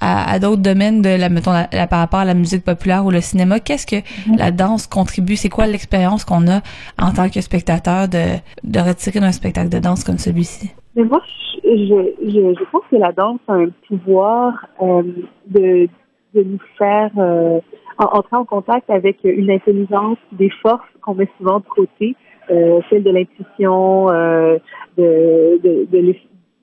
[0.00, 3.20] à, d'autres domaines de la mettons la, par rapport à la musique populaire ou le
[3.20, 4.02] cinéma, qu'est-ce que
[4.36, 5.36] la danse contribue?
[5.36, 6.62] C'est quoi l'expérience qu'on a
[6.98, 8.24] en tant que spectateur de
[8.64, 10.70] de retirer d'un spectacle de danse comme celui-ci?
[10.96, 15.02] Mais moi, je, je, je, pense que la danse a un pouvoir euh,
[15.46, 15.88] de,
[16.34, 17.60] de nous faire euh,
[17.98, 22.16] entrer en contact avec une intelligence, des forces qu'on met souvent de côté,
[22.50, 24.58] euh, celle de l'intuition, euh,
[24.96, 26.14] de, de, de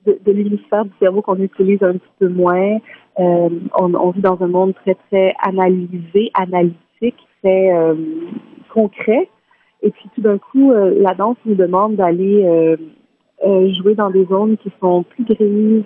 [0.06, 2.78] de, l'hémisphère du cerveau qu'on utilise un petit peu moins.
[3.18, 3.48] Euh,
[3.78, 7.94] on, on, vit dans un monde très, très analysé, analytique, très euh,
[8.72, 9.28] concret.
[9.82, 12.76] Et puis tout d'un coup, la danse nous demande d'aller
[13.42, 15.84] jouer dans des zones qui sont plus grises.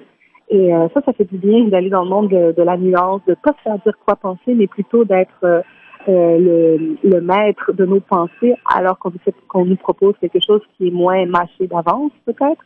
[0.48, 3.54] Et ça, ça fait du bien d'aller dans le monde de, la nuance, de pas
[3.64, 5.62] faire dire quoi penser, mais plutôt d'être
[6.06, 11.24] le, le, maître de nos pensées, alors qu'on nous propose quelque chose qui est moins
[11.26, 12.62] mâché d'avance, peut-être.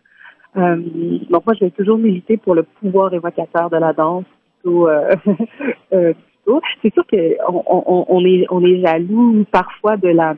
[0.56, 0.76] Euh,
[1.30, 4.24] donc moi, je vais toujours militer pour le pouvoir évocateur de la danse.
[4.62, 5.14] Plutôt, euh,
[5.92, 6.12] euh,
[6.82, 10.34] C'est sûr qu'on on, on, est, on est jaloux parfois de la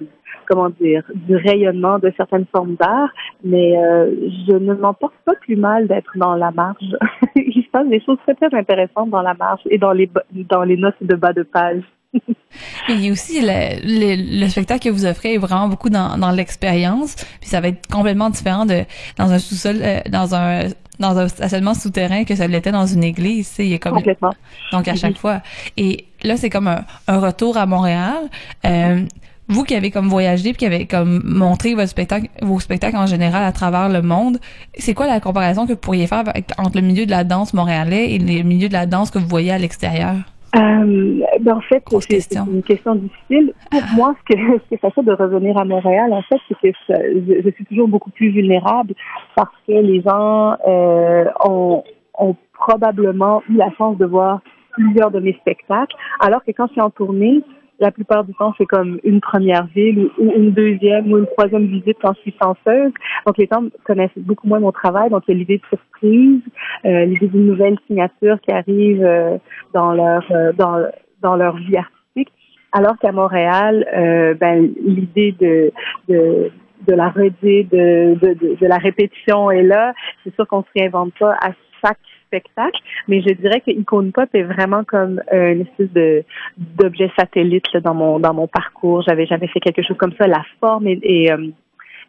[0.49, 3.11] comment dire, du rayonnement de certaines formes d'art,
[3.44, 4.14] mais euh,
[4.46, 6.96] je ne m'en porte pas plus mal d'être dans la marge.
[7.36, 10.62] Il se passe des choses très très intéressantes dans la marge et dans les dans
[10.62, 11.82] les notes de bas de page.
[12.88, 17.16] Et aussi, le, le, spectacle que vous offrez est vraiment beaucoup dans, dans l'expérience.
[17.40, 18.84] Puis ça va être complètement différent de
[19.18, 20.68] dans un sous-sol, euh, dans un
[20.99, 23.55] dans un stationnement souterrain que ça l'était dans une église.
[23.59, 23.94] Il y a comme...
[23.94, 24.34] Complètement.
[24.72, 25.42] Donc à chaque fois.
[25.76, 28.28] Et là, c'est comme un, un, retour à Montréal.
[28.66, 29.03] Euh,
[29.49, 33.07] vous qui avez comme voyagé puis qui avez comme montré votre spectacle, vos spectacles en
[33.07, 34.38] général à travers le monde,
[34.74, 36.24] c'est quoi la comparaison que vous pourriez faire
[36.59, 39.28] entre le milieu de la danse montréalais et le milieu de la danse que vous
[39.28, 40.14] voyez à l'extérieur?
[40.57, 43.53] Euh, ben en fait, c'est une question difficile.
[43.70, 43.94] Pour ah.
[43.94, 46.78] moi, ce que, ce que ça fait de revenir à Montréal, en fait, c'est que
[46.88, 48.94] je, je, suis toujours beaucoup plus vulnérable
[49.36, 51.84] parce que les gens euh, ont,
[52.18, 54.40] ont probablement eu la chance de voir
[54.72, 57.42] plusieurs de mes spectacles, alors que quand je suis en tournée,
[57.81, 61.66] la plupart du temps, c'est comme une première ville ou une deuxième ou une troisième
[61.66, 62.93] visite je suis chanceuse.
[63.26, 65.11] Donc, les gens connaissent beaucoup moins mon travail.
[65.11, 66.41] Donc, il y a l'idée de surprise,
[66.85, 69.39] euh, l'idée d'une nouvelle signature qui arrive euh,
[69.74, 70.87] dans leur euh, dans,
[71.22, 72.33] dans leur vie artistique.
[72.72, 75.72] Alors qu'à Montréal, euh, ben, l'idée de,
[76.09, 76.51] de
[76.87, 79.93] de la redite, de, de, de, de, la répétition est là.
[80.24, 81.51] C'est sûr qu'on se réinvente pas à
[81.83, 81.99] chaque
[82.29, 86.24] spectacle, mais je dirais que Icône Pop est vraiment comme euh, une espèce de
[86.57, 89.03] d'objet satellite dans mon dans mon parcours.
[89.03, 90.26] J'avais jamais fait quelque chose comme ça.
[90.26, 91.49] La forme est, est, euh,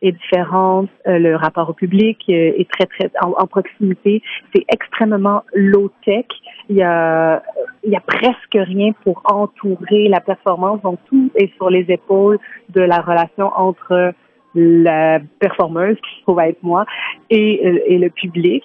[0.01, 4.21] est différente, euh, le rapport au public est très très en, proximité.
[4.53, 6.25] C'est extrêmement low tech.
[6.69, 7.41] Il y a
[7.83, 10.81] il y a presque rien pour entourer la performance.
[10.81, 12.39] Donc tout est sur les épaules
[12.69, 14.13] de la relation entre
[14.55, 16.85] la performeuse qui se trouve être moi
[17.29, 18.63] et, et le public.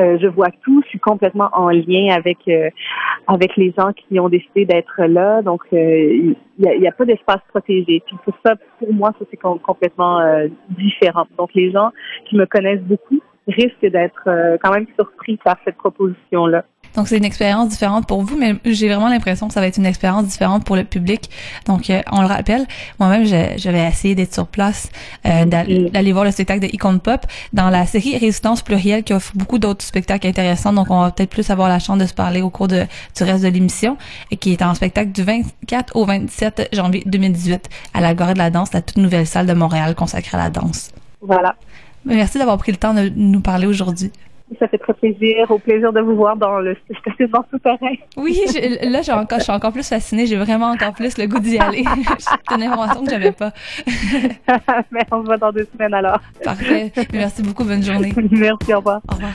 [0.00, 0.80] Euh, je vois tout.
[0.84, 2.70] Je suis complètement en lien avec euh,
[3.26, 5.42] avec les gens qui ont décidé d'être là.
[5.42, 8.02] Donc, euh, il n'y a, a, pas d'espace protégé.
[8.06, 10.20] Puis pour ça, pour moi, ça c'est complètement
[10.70, 11.26] différent.
[11.36, 11.90] Donc, les gens
[12.28, 14.28] qui me connaissent beaucoup risquent d'être
[14.62, 16.64] quand même surpris par cette proposition-là.
[16.94, 19.76] Donc c'est une expérience différente pour vous, mais j'ai vraiment l'impression que ça va être
[19.76, 21.30] une expérience différente pour le public.
[21.66, 22.66] Donc euh, on le rappelle,
[22.98, 24.90] moi-même j'avais essayé d'être sur place,
[25.26, 29.32] euh, d'aller voir le spectacle de Icon Pop dans la série Résistance plurielle qui offre
[29.34, 30.72] beaucoup d'autres spectacles intéressants.
[30.72, 32.86] Donc on va peut-être plus avoir la chance de se parler au cours de,
[33.16, 33.96] du reste de l'émission,
[34.30, 38.38] et qui est en spectacle du 24 au 27 janvier 2018 à la Gorée de
[38.38, 40.90] la danse, la toute nouvelle salle de Montréal consacrée à la danse.
[41.20, 41.54] Voilà.
[42.04, 44.12] Merci d'avoir pris le temps de nous parler aujourd'hui.
[44.58, 45.50] Ça fait très plaisir.
[45.50, 47.94] Au plaisir de vous voir dans le stationnement souterrain.
[48.16, 50.26] Oui, je, là, encore, je suis encore plus fascinée.
[50.26, 51.84] J'ai vraiment encore plus le goût d'y aller.
[52.18, 53.52] C'est une information que j'avais pas.
[54.90, 56.20] Mais on se voit dans deux semaines alors.
[56.42, 56.92] Parfait.
[57.12, 57.64] Merci beaucoup.
[57.64, 58.12] Bonne journée.
[58.30, 58.72] Merci.
[58.74, 59.00] Au revoir.
[59.10, 59.34] Au revoir.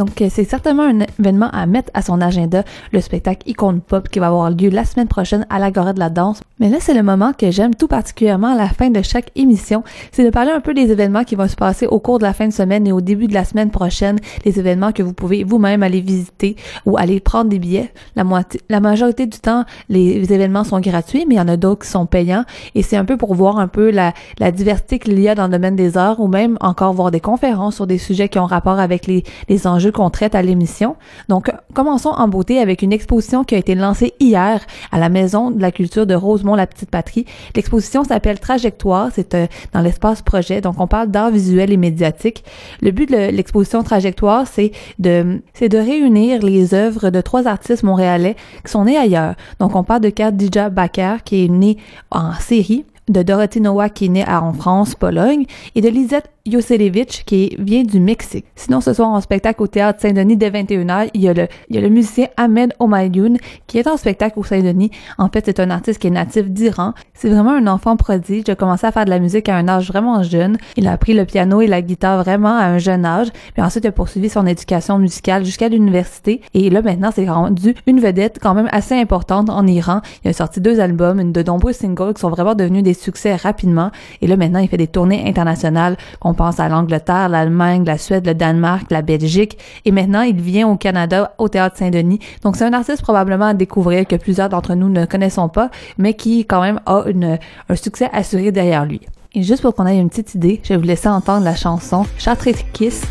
[0.00, 4.08] Donc, euh, c'est certainement un événement à mettre à son agenda, le spectacle Icône Pop
[4.08, 6.40] qui va avoir lieu la semaine prochaine à l'Agora de la danse.
[6.60, 9.82] Mais là, c'est le moment que j'aime tout particulièrement à la fin de chaque émission,
[10.12, 12.34] c'est de parler un peu des événements qui vont se passer au cours de la
[12.34, 15.42] fin de semaine et au début de la semaine prochaine, les événements que vous pouvez
[15.42, 17.90] vous-même aller visiter ou aller prendre des billets.
[18.14, 18.24] La,
[18.68, 21.90] la majorité du temps, les événements sont gratuits, mais il y en a d'autres qui
[21.90, 22.44] sont payants
[22.74, 25.46] et c'est un peu pour voir un peu la, la diversité qu'il y a dans
[25.46, 28.44] le domaine des arts ou même encore voir des conférences sur des sujets qui ont
[28.44, 30.96] rapport avec les, les enjeux qu'on traite à l'émission.
[31.30, 34.60] Donc, commençons en beauté avec une exposition qui a été lancée hier
[34.92, 36.14] à la Maison de la culture de
[36.50, 37.24] Rosemont-la-Petite-Patrie.
[37.54, 42.44] L'exposition s'appelle Trajectoire, c'est euh, dans l'espace projet, donc on parle d'art visuel et médiatique.
[42.80, 47.82] Le but de l'exposition Trajectoire, c'est de, c'est de réunir les œuvres de trois artistes
[47.82, 49.34] montréalais qui sont nés ailleurs.
[49.58, 51.76] Donc, on parle de Khadija Bakar, qui est née
[52.10, 55.44] en Syrie, de Dorothy Noah qui est née en France, Pologne,
[55.74, 58.46] et de Lisette Yoselevich qui vient du Mexique.
[58.56, 61.76] Sinon, ce soir en spectacle au Théâtre Saint-Denis dès 21h, il y a le, il
[61.76, 64.90] y a le musicien Ahmed Omayoun qui est en spectacle au Saint-Denis.
[65.18, 66.94] En fait, c'est un artiste qui est natif d'Iran.
[67.14, 68.44] C'est vraiment un enfant prodige.
[68.46, 70.56] Il a commencé à faire de la musique à un âge vraiment jeune.
[70.76, 73.28] Il a appris le piano et la guitare vraiment à un jeune âge.
[73.52, 76.40] Puis ensuite, il a poursuivi son éducation musicale jusqu'à l'université.
[76.54, 80.00] Et là, maintenant, c'est rendu une vedette quand même assez importante en Iran.
[80.24, 83.90] Il a sorti deux albums, de nombreux singles qui sont vraiment devenus des succès rapidement.
[84.22, 85.96] Et là, maintenant, il fait des tournées internationales.
[86.30, 89.58] On pense à l'Angleterre, l'Allemagne, la Suède, le Danemark, la Belgique.
[89.84, 92.20] Et maintenant, il vient au Canada, au Théâtre Saint-Denis.
[92.44, 96.14] Donc, c'est un artiste probablement à découvrir que plusieurs d'entre nous ne connaissons pas, mais
[96.14, 97.36] qui quand même a une,
[97.68, 99.00] un succès assuré derrière lui.
[99.34, 102.06] Et juste pour qu'on ait une petite idée, je vais vous laisser entendre la chanson
[102.16, 103.02] Chartreuse Kiss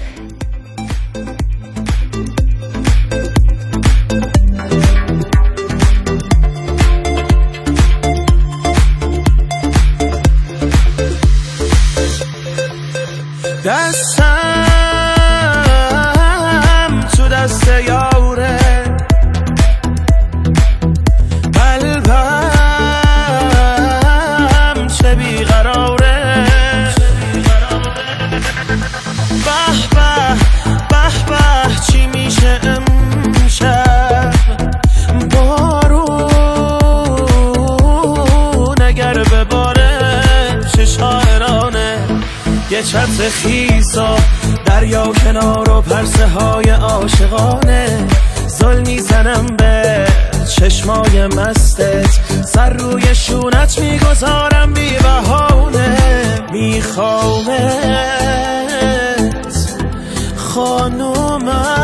[13.69, 14.08] That's
[42.79, 44.15] یه چتر خیسا
[44.65, 48.07] دریا کنار و پرسه های عاشقانه.
[48.47, 50.07] زل می‌زنم به
[50.55, 52.19] چشمای مستت.
[52.45, 55.97] سر روی شونت می‌گذارم بی بهانه.
[56.51, 57.59] میخوامت
[60.35, 61.78] خانومم.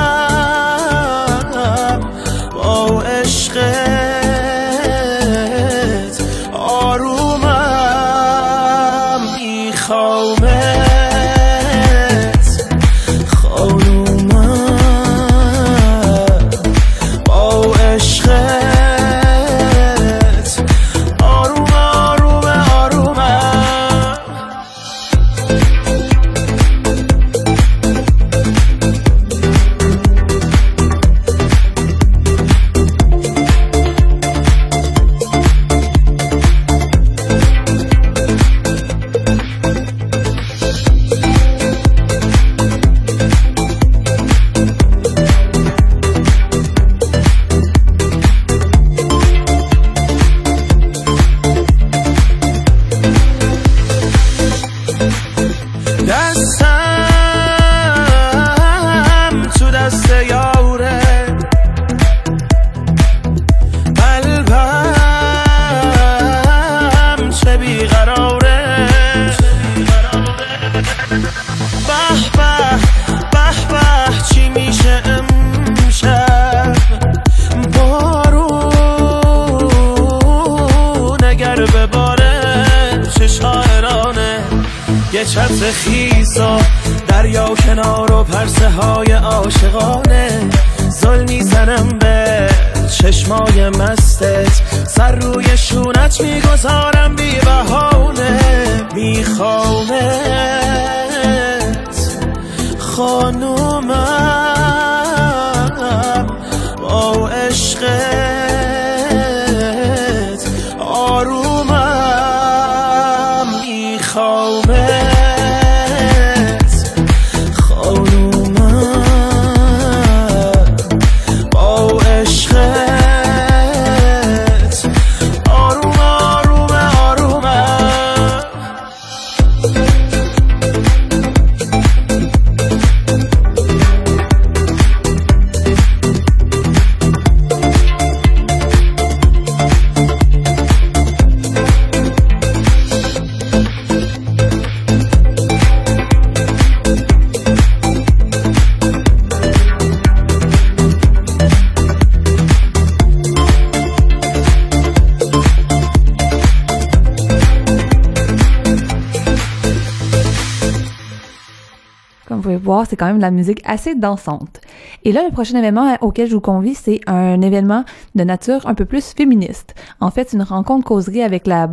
[162.95, 164.61] C'est quand même de la musique assez dansante.
[165.03, 167.83] Et là, le prochain événement auquel je vous convie, c'est un événement
[168.15, 169.75] de nature un peu plus féministe.
[169.99, 171.67] En fait, une rencontre causerie avec la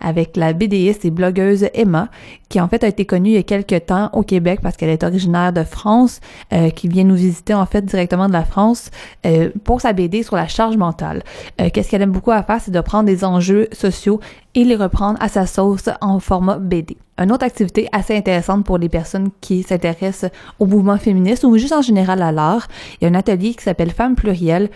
[0.00, 2.08] avec la BDiste et blogueuse Emma,
[2.48, 4.90] qui en fait a été connue il y a quelques temps au Québec parce qu'elle
[4.90, 6.20] est originaire de France,
[6.52, 8.90] euh, qui vient nous visiter en fait directement de la France
[9.26, 11.22] euh, pour sa BD sur la charge mentale.
[11.60, 14.20] Euh, Qu'est-ce qu'elle aime beaucoup à faire, c'est de prendre des enjeux sociaux
[14.54, 16.96] et les reprendre à sa sauce en format BD.
[17.18, 21.72] Une autre activité assez intéressante pour les personnes qui s'intéressent au mouvement féministe ou juste
[21.72, 22.66] en général à l'art,
[23.00, 24.68] il y a un atelier qui s'appelle Femmes plurielles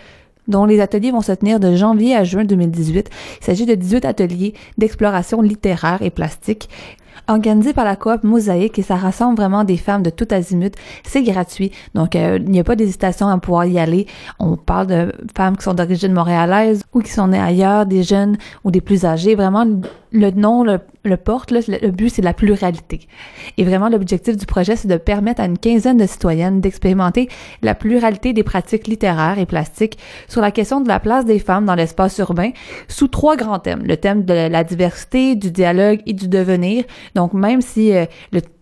[0.49, 3.09] dont les ateliers vont se tenir de janvier à juin 2018.
[3.39, 6.69] Il s'agit de 18 ateliers d'exploration littéraire et plastique
[7.27, 10.73] organisé par la coop Mosaïque et ça rassemble vraiment des femmes de tout azimut.
[11.03, 14.07] C'est gratuit, donc euh, il n'y a pas d'hésitation à pouvoir y aller.
[14.39, 18.37] On parle de femmes qui sont d'origine montréalaise ou qui sont nées ailleurs, des jeunes
[18.63, 19.35] ou des plus âgés.
[19.35, 19.65] Vraiment,
[20.11, 23.07] le nom le, porte, le but c'est la pluralité.
[23.57, 27.29] Et vraiment, l'objectif du projet, c'est de permettre à une quinzaine de citoyennes d'expérimenter
[27.61, 29.97] la pluralité des pratiques littéraires et plastiques
[30.27, 32.51] sur la question de la place des femmes dans l'espace urbain
[32.87, 33.83] sous trois grands thèmes.
[33.83, 36.83] Le thème de la diversité, du dialogue et du devenir.
[37.15, 38.05] Donc, même si euh,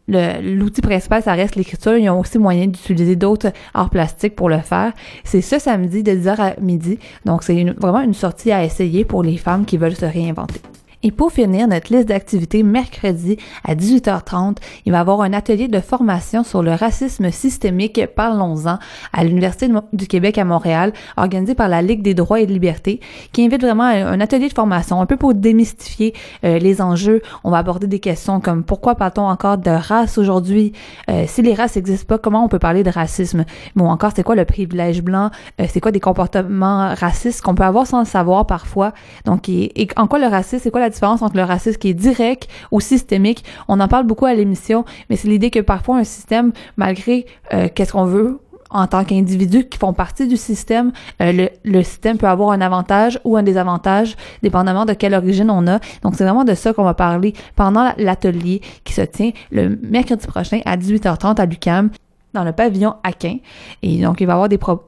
[0.08, 1.98] l'outil principal, ça reste l'écriture.
[1.98, 4.94] Ils ont aussi moyen d'utiliser d'autres arts plastiques pour le faire.
[5.24, 7.00] C'est ce samedi de 10h à midi.
[7.26, 10.62] Donc, c'est vraiment une sortie à essayer pour les femmes qui veulent se réinventer.
[11.04, 15.68] Et pour finir notre liste d'activités, mercredi à 18h30, il va y avoir un atelier
[15.68, 18.80] de formation sur le racisme systémique, parlons-en,
[19.14, 23.00] à l'Université du Québec à Montréal, organisé par la Ligue des droits et de liberté,
[23.32, 27.22] qui invite vraiment à un atelier de formation, un peu pour démystifier euh, les enjeux.
[27.44, 30.74] On va aborder des questions comme pourquoi parle-t-on encore de race aujourd'hui?
[31.12, 33.46] Euh, si les races n'existent pas, comment on peut parler de racisme?
[33.76, 35.30] Bon, encore, c'est quoi le privilège blanc?
[35.62, 38.94] Euh, c'est quoi des comportements racistes qu'on peut avoir sans le savoir parfois?
[39.26, 41.94] Donc, et en quoi le racisme, c'est quoi la différence entre le racisme qui est
[41.94, 43.44] direct ou systémique.
[43.68, 47.68] On en parle beaucoup à l'émission, mais c'est l'idée que parfois un système, malgré euh,
[47.74, 52.18] qu'est-ce qu'on veut, en tant qu'individus qui font partie du système, euh, le, le, système
[52.18, 55.80] peut avoir un avantage ou un désavantage, dépendamment de quelle origine on a.
[56.02, 60.28] Donc, c'est vraiment de ça qu'on va parler pendant l'atelier qui se tient le mercredi
[60.28, 61.92] prochain à 18h30 à l'UCAM
[62.34, 63.38] dans le pavillon Aquin.
[63.84, 64.82] Et donc, il va y avoir des, pro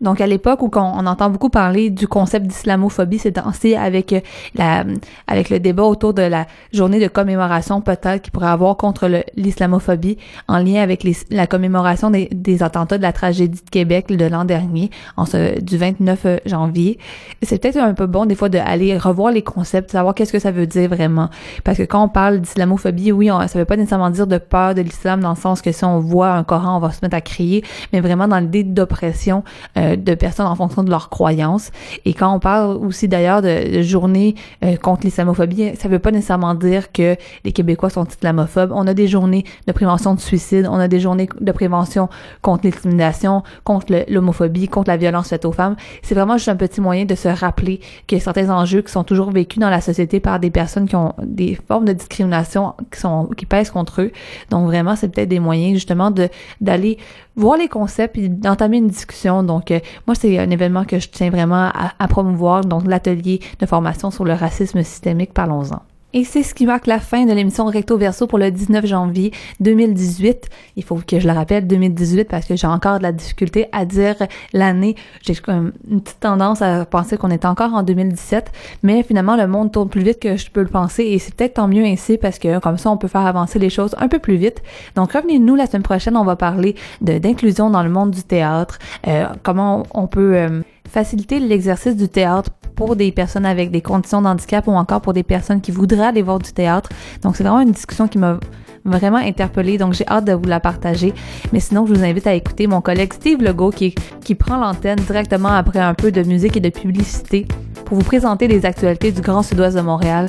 [0.00, 4.20] donc, à l'époque où on, entend beaucoup parler du concept d'islamophobie, c'est dansé avec euh,
[4.54, 4.84] la,
[5.26, 10.18] avec le débat autour de la journée de commémoration peut-être qu'il pourrait avoir contre l'islamophobie
[10.46, 14.24] en lien avec les, la commémoration des, des, attentats de la tragédie de Québec de
[14.24, 16.98] l'an dernier, en ce, du 29 euh, janvier.
[17.42, 20.52] C'est peut-être un peu bon des fois d'aller revoir les concepts, savoir qu'est-ce que ça
[20.52, 21.28] veut dire vraiment.
[21.64, 24.74] Parce que quand on parle d'islamophobie, oui, on, ça veut pas nécessairement dire de peur
[24.74, 27.16] de l'islam dans le sens que si on voit un Coran, on va se mettre
[27.16, 29.42] à crier, mais vraiment dans l'idée d'oppression.
[29.76, 31.70] Euh, de personnes en fonction de leurs croyances.
[32.04, 34.34] Et quand on parle aussi d'ailleurs de, de, journée
[34.64, 38.72] euh, contre l'islamophobie, ça veut pas nécessairement dire que les Québécois sont islamophobes.
[38.74, 42.08] On a des journées de prévention de suicide, on a des journées de prévention
[42.42, 45.76] contre l'intimidation, contre l'homophobie, contre la violence faite aux femmes.
[46.02, 49.30] C'est vraiment juste un petit moyen de se rappeler que certains enjeux qui sont toujours
[49.30, 53.28] vécus dans la société par des personnes qui ont des formes de discrimination qui sont
[53.36, 54.12] qui pèsent contre eux.
[54.50, 56.28] Donc vraiment, c'est peut-être des moyens justement de
[56.60, 56.98] d'aller
[57.38, 59.42] voir les concepts et d'entamer une discussion.
[59.42, 63.40] Donc, euh, moi, c'est un événement que je tiens vraiment à, à promouvoir, donc l'atelier
[63.60, 65.82] de formation sur le racisme systémique, parlons-en.
[66.14, 69.30] Et c'est ce qui marque la fin de l'émission Recto Verso pour le 19 janvier
[69.60, 70.48] 2018.
[70.76, 73.84] Il faut que je le rappelle, 2018, parce que j'ai encore de la difficulté à
[73.84, 74.16] dire
[74.54, 74.96] l'année.
[75.20, 78.50] J'ai une petite tendance à penser qu'on est encore en 2017,
[78.82, 81.54] mais finalement, le monde tourne plus vite que je peux le penser et c'est peut-être
[81.54, 84.18] tant mieux ainsi parce que comme ça, on peut faire avancer les choses un peu
[84.18, 84.62] plus vite.
[84.94, 89.26] Donc, revenez-nous la semaine prochaine, on va parler d'inclusion dans le monde du théâtre, euh,
[89.42, 90.36] comment on peut...
[90.36, 95.00] Euh, faciliter l'exercice du théâtre pour des personnes avec des conditions de handicap ou encore
[95.00, 96.90] pour des personnes qui voudraient aller voir du théâtre.
[97.22, 98.38] Donc c'est vraiment une discussion qui m'a
[98.84, 101.12] vraiment interpellée, donc j'ai hâte de vous la partager.
[101.52, 104.98] Mais sinon, je vous invite à écouter mon collègue Steve Legault qui, qui prend l'antenne
[104.98, 107.46] directement après un peu de musique et de publicité
[107.84, 110.28] pour vous présenter les actualités du Grand Sud-Ouest de Montréal.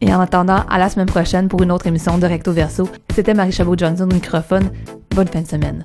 [0.00, 2.88] Et en attendant, à la semaine prochaine pour une autre émission de Recto Verso.
[3.14, 4.70] C'était Marie Chabot-Johnson au microphone.
[5.14, 5.84] Bonne fin de semaine.